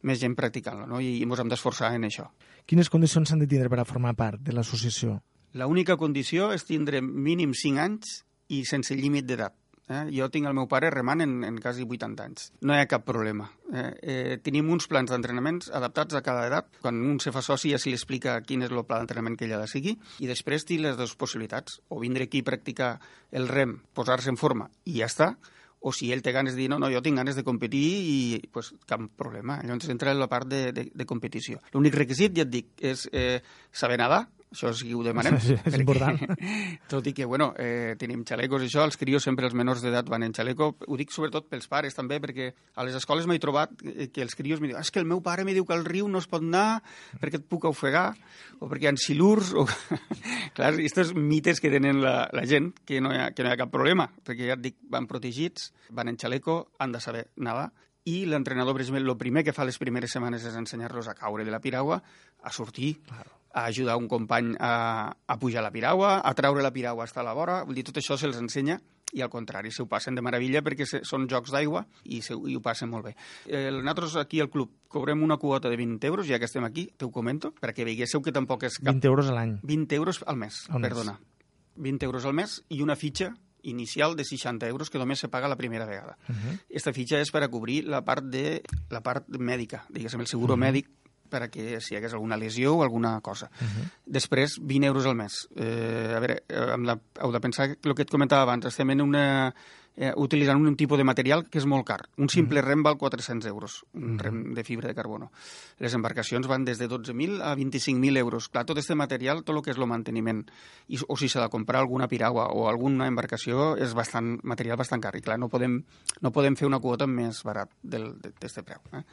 [0.01, 1.01] més gent practicant-lo, no?
[1.01, 2.25] i, ens hem d'esforçar en això.
[2.65, 5.19] Quines condicions s'han de tindre per a formar part de l'associació?
[5.53, 8.17] La única condició és tindre mínim 5 anys
[8.49, 9.53] i sense límit d'edat.
[9.87, 10.03] Eh?
[10.11, 12.49] Jo tinc el meu pare remant en, en quasi 80 anys.
[12.67, 13.47] No hi ha cap problema.
[13.71, 13.89] Eh?
[14.01, 16.69] Eh, tenim uns plans d'entrenaments adaptats a cada edat.
[16.83, 19.47] Quan un se fa soci ja se li explica quin és el pla d'entrenament que
[19.47, 21.79] ell ha de seguir i després té les dues possibilitats.
[21.87, 22.97] O vindre aquí a practicar
[23.31, 25.35] el rem, posar-se en forma i ja està,
[25.79, 28.17] o si ell té ganes de dir no, no, jo tinc ganes de competir i
[28.51, 29.59] pues, cap problema.
[29.63, 31.61] Llavors entra en la part de, de, de competició.
[31.75, 33.39] L'únic requisit, ja et dic, és eh,
[33.71, 35.37] saber nedar, això sí ho demanem.
[35.43, 36.19] Sí, és important.
[36.91, 40.07] Tot i que, bueno, eh, tenim xalecos i això, els crios sempre els menors d'edat
[40.09, 40.73] van en xaleco.
[40.87, 44.61] Ho dic sobretot pels pares també, perquè a les escoles m'he trobat que els crios
[44.63, 46.45] me diuen és que el meu pare me diu que al riu no es pot
[46.45, 46.81] anar
[47.19, 48.11] perquè et puc ofegar,
[48.59, 49.65] o perquè hi ha silurs, o...
[50.57, 53.55] Clar, aquests mites que tenen la, la gent, que no, hi ha, que no hi
[53.55, 57.27] ha cap problema, perquè ja et dic, van protegits, van en xaleco, han de saber
[57.35, 57.69] nedar,
[58.07, 61.43] i l'entrenador, per exemple, el primer que fa les primeres setmanes és ensenyar-los a caure
[61.43, 61.99] de la piragua,
[62.43, 63.36] a sortir, claro.
[63.57, 67.25] A ajudar un company a, a pujar la piragua, a treure la piragua fins a
[67.25, 68.77] la vora, vull dir, tot això se'ls ensenya
[69.15, 72.35] i al contrari, se ho passen de meravella perquè se, són jocs d'aigua i, se,
[72.35, 73.15] i ho passen molt bé.
[73.47, 76.89] Eh, nosaltres aquí al club cobrem una quota de 20 euros, ja que estem aquí,
[76.97, 78.93] te ho comento, perquè veiéssiu que tampoc és cap...
[78.93, 79.57] 20 euros a l'any.
[79.63, 81.17] 20 euros al mes, al perdona.
[81.17, 81.81] Mes.
[81.87, 83.31] 20 euros al mes i una fitxa
[83.67, 86.17] inicial de 60 euros que només se paga la primera vegada.
[86.29, 86.59] Uh -huh.
[86.69, 90.53] Esta fitxa és per a cobrir la part de la part mèdica, diguéssim, el seguro
[90.53, 90.65] uh -huh.
[90.67, 90.89] mèdic
[91.29, 93.49] per a que si hi hagués alguna lesió o alguna cosa.
[93.61, 93.89] Uh -huh.
[94.05, 95.47] Després, 20 euros al mes.
[95.55, 99.01] Eh, a veure, hem de, heu de pensar el que et comentava abans, estem en
[99.01, 99.53] una
[99.97, 102.07] eh, utilitzant un tipus de material que és molt car.
[102.17, 102.69] Un simple mm -hmm.
[102.69, 104.21] rem val 400 euros, un mm -hmm.
[104.21, 105.31] rem de fibra de carbono.
[105.79, 108.47] Les embarcacions van des de 12.000 a 25.000 euros.
[108.47, 110.45] Clar, tot aquest material, tot el que és el manteniment,
[110.87, 115.01] i, o si s'ha de comprar alguna piragua o alguna embarcació, és bastant material bastant
[115.01, 115.15] car.
[115.15, 115.83] I clar, no podem,
[116.21, 118.79] no podem fer una quota més barat d'aquest preu.
[118.93, 119.03] Eh?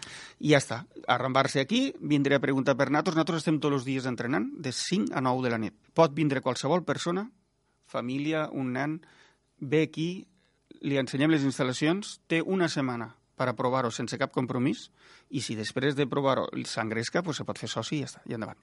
[0.41, 0.87] I ja està.
[1.07, 3.15] Arrambar-se aquí, vindré a preguntar per nosaltres.
[3.15, 5.75] Nosaltres estem tots els dies entrenant, de 5 a 9 de la nit.
[5.95, 7.31] Pot vindre qualsevol persona,
[7.87, 9.01] família, un nen,
[9.61, 10.27] ve aquí,
[10.85, 14.89] li ensenyem les instal·lacions, té una setmana per a provar-ho sense cap compromís
[15.35, 18.37] i si després de provar-ho s'engresca, pues se pot fer soci i ja està, i
[18.37, 18.61] endavant.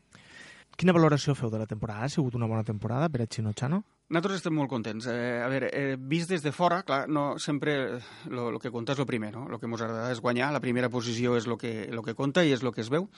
[0.77, 2.05] Quina valoració feu de la temporada?
[2.05, 3.81] Ha sigut una bona temporada per a Chino Chano?
[4.11, 5.05] Nosaltres estem molt contents.
[5.07, 8.99] Eh, a veure, eh, vist des de fora, clar, no, sempre el que compta és
[8.99, 9.45] el primer, no?
[9.49, 12.43] El que ens agrada és guanyar, la primera posició és el que, lo que compta
[12.43, 13.09] i és el que es veu,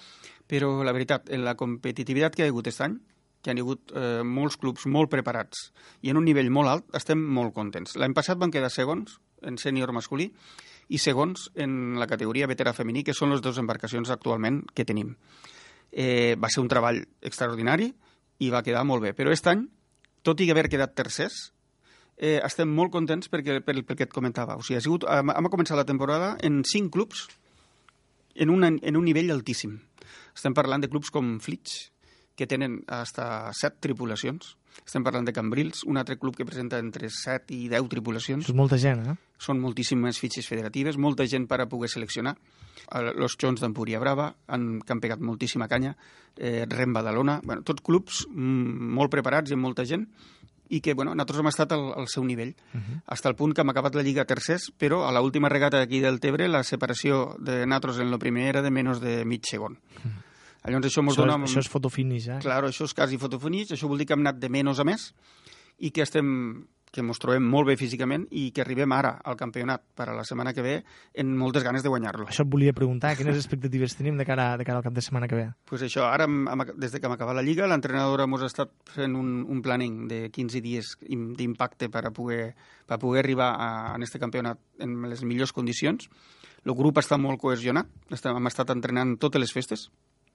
[0.48, 3.00] però la veritat, en la competitivitat que ha hagut aquest any,
[3.44, 5.68] que hi ha hagut eh, molts clubs molt preparats
[6.02, 7.98] i en un nivell molt alt, estem molt contents.
[8.00, 10.30] L'any passat van quedar segons en sènior masculí
[10.90, 15.14] i segons en la categoria veterà femení, que són les dues embarcacions actualment que tenim.
[15.92, 17.92] Eh, va ser un treball extraordinari
[18.40, 19.14] i va quedar molt bé.
[19.14, 19.68] Però aquest any,
[20.24, 21.52] tot i haver quedat tercers,
[22.18, 24.58] eh, estem molt contents perquè, per, pel que et comentava.
[24.58, 27.28] O sigui, ha sigut, hem, hem començat la temporada en cinc clubs
[28.36, 29.78] en, una, en un nivell altíssim.
[30.34, 31.93] Estem parlant de clubs com Flitch,
[32.36, 34.56] que tenen hasta set tripulacions.
[34.82, 38.50] Estem parlant de Cambrils, un altre club que presenta entre 7 i 10 tripulacions.
[38.50, 39.16] És molta gent, eh?
[39.38, 42.34] Són moltíssimes fitxes federatives, molta gent per a poder seleccionar.
[43.16, 45.94] Los Xons d'Empúria Brava han, que han pegat moltíssima canya,
[46.36, 50.08] eh, Rem Badalona, bueno, tots clubs mm, molt preparats i amb molta gent,
[50.74, 53.00] i que bueno, nosaltres hem estat al, al seu nivell, uh -huh.
[53.06, 56.20] fins al punt que hem acabat la Lliga tercers, però a l'última regata d'aquí del
[56.20, 59.74] Tebre la separació de nosaltres en la primer era de menys de mig segon.
[59.74, 60.33] Uh -huh
[60.64, 61.40] Llavors això ens dona...
[61.44, 62.42] Això és fotofinish, eh?
[62.44, 65.10] Claro, això és quasi fotofinish, això vol dir que hem anat de menys a més
[65.84, 66.30] i que estem
[66.94, 70.24] que ens trobem molt bé físicament i que arribem ara al campionat per a la
[70.30, 70.76] setmana que ve
[71.18, 72.28] en moltes ganes de guanyar-lo.
[72.30, 75.28] Això et volia preguntar, quines expectatives tenim de cara, de cara al cap de setmana
[75.28, 75.48] que ve?
[75.66, 76.28] pues això, ara,
[76.78, 80.06] des de que hem acabat la Lliga, l'entrenadora ens ha estat fent un, un planning
[80.12, 82.54] de 15 dies d'impacte per a poder,
[82.86, 86.10] per a poder arribar a, a aquest campionat en les millors condicions.
[86.64, 89.90] El grup està molt cohesionat, estem, hem estat entrenant totes les festes,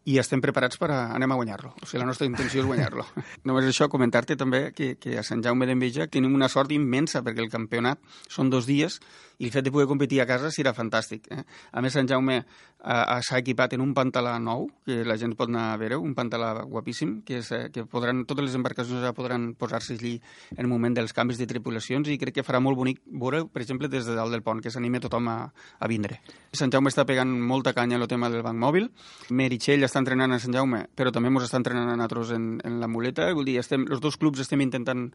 [0.09, 1.74] i estem preparats per a, anem a guanyar-lo.
[1.76, 3.04] O sigui, la nostra intenció és guanyar-lo.
[3.48, 7.44] Només això, comentar-te també que, que a Sant Jaume d'Enveja tenim una sort immensa perquè
[7.44, 8.00] el campionat
[8.32, 9.00] són dos dies
[9.39, 11.28] i el fet de poder competir a casa serà fantàstic.
[11.30, 11.45] Eh?
[11.72, 15.51] A més, Sant Jaume eh, s'ha equipat en un pantalà nou, que la gent pot
[15.51, 19.14] anar a veure, un pantalà guapíssim, que, és, eh, que podran, totes les embarcacions ja
[19.14, 20.16] podran posar-se allí
[20.57, 23.62] en el moment dels canvis de tripulacions i crec que farà molt bonic veure, per
[23.62, 25.39] exemple, des de dalt del pont, que s'anime tothom a,
[25.78, 26.18] a vindre.
[26.53, 28.91] Sant Jaume està pegant molta canya el tema del banc mòbil,
[29.30, 32.80] Meritxell està entrenant a Sant Jaume, però també ens està entrenant a nosaltres en, en
[32.82, 35.09] la muleta, vull dir, estem, els dos clubs estem intentant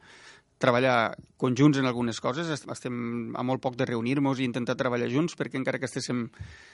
[0.61, 5.35] treballar conjunts en algunes coses, estem a molt poc de reunir-nos i intentar treballar junts,
[5.39, 6.27] perquè encara que estéssim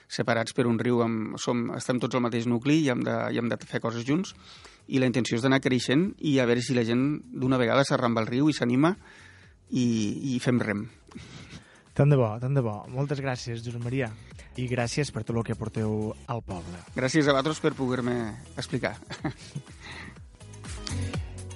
[0.07, 3.41] separats per un riu, amb, som, estem tots al mateix nucli i hem, de, i
[3.41, 4.35] hem de fer coses junts,
[4.89, 8.23] i la intenció és d'anar creixent i a veure si la gent d'una vegada s'arramba
[8.23, 8.93] al riu i s'anima
[9.69, 9.85] i,
[10.35, 10.87] i fem rem.
[11.99, 12.77] Tant de bo, tant de bo.
[12.93, 14.07] Moltes gràcies, Josep Maria.
[14.59, 16.79] I gràcies per tot el que porteu al poble.
[16.95, 18.15] Gràcies a vosaltres per poder-me
[18.57, 18.95] explicar.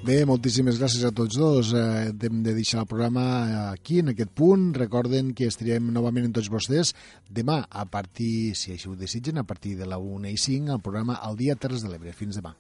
[0.04, 1.70] Bé, moltíssimes gràcies a tots dos.
[1.80, 3.22] Eh, hem de deixar el programa
[3.70, 4.66] aquí, en aquest punt.
[4.76, 6.92] Recorden que estarem novament amb tots vostès
[7.32, 10.84] demà, a partir, si així ho desitgen, a partir de la 1 i 5, al
[10.84, 12.12] programa El Dia Terres de l'Ebre.
[12.12, 12.52] Fins demà.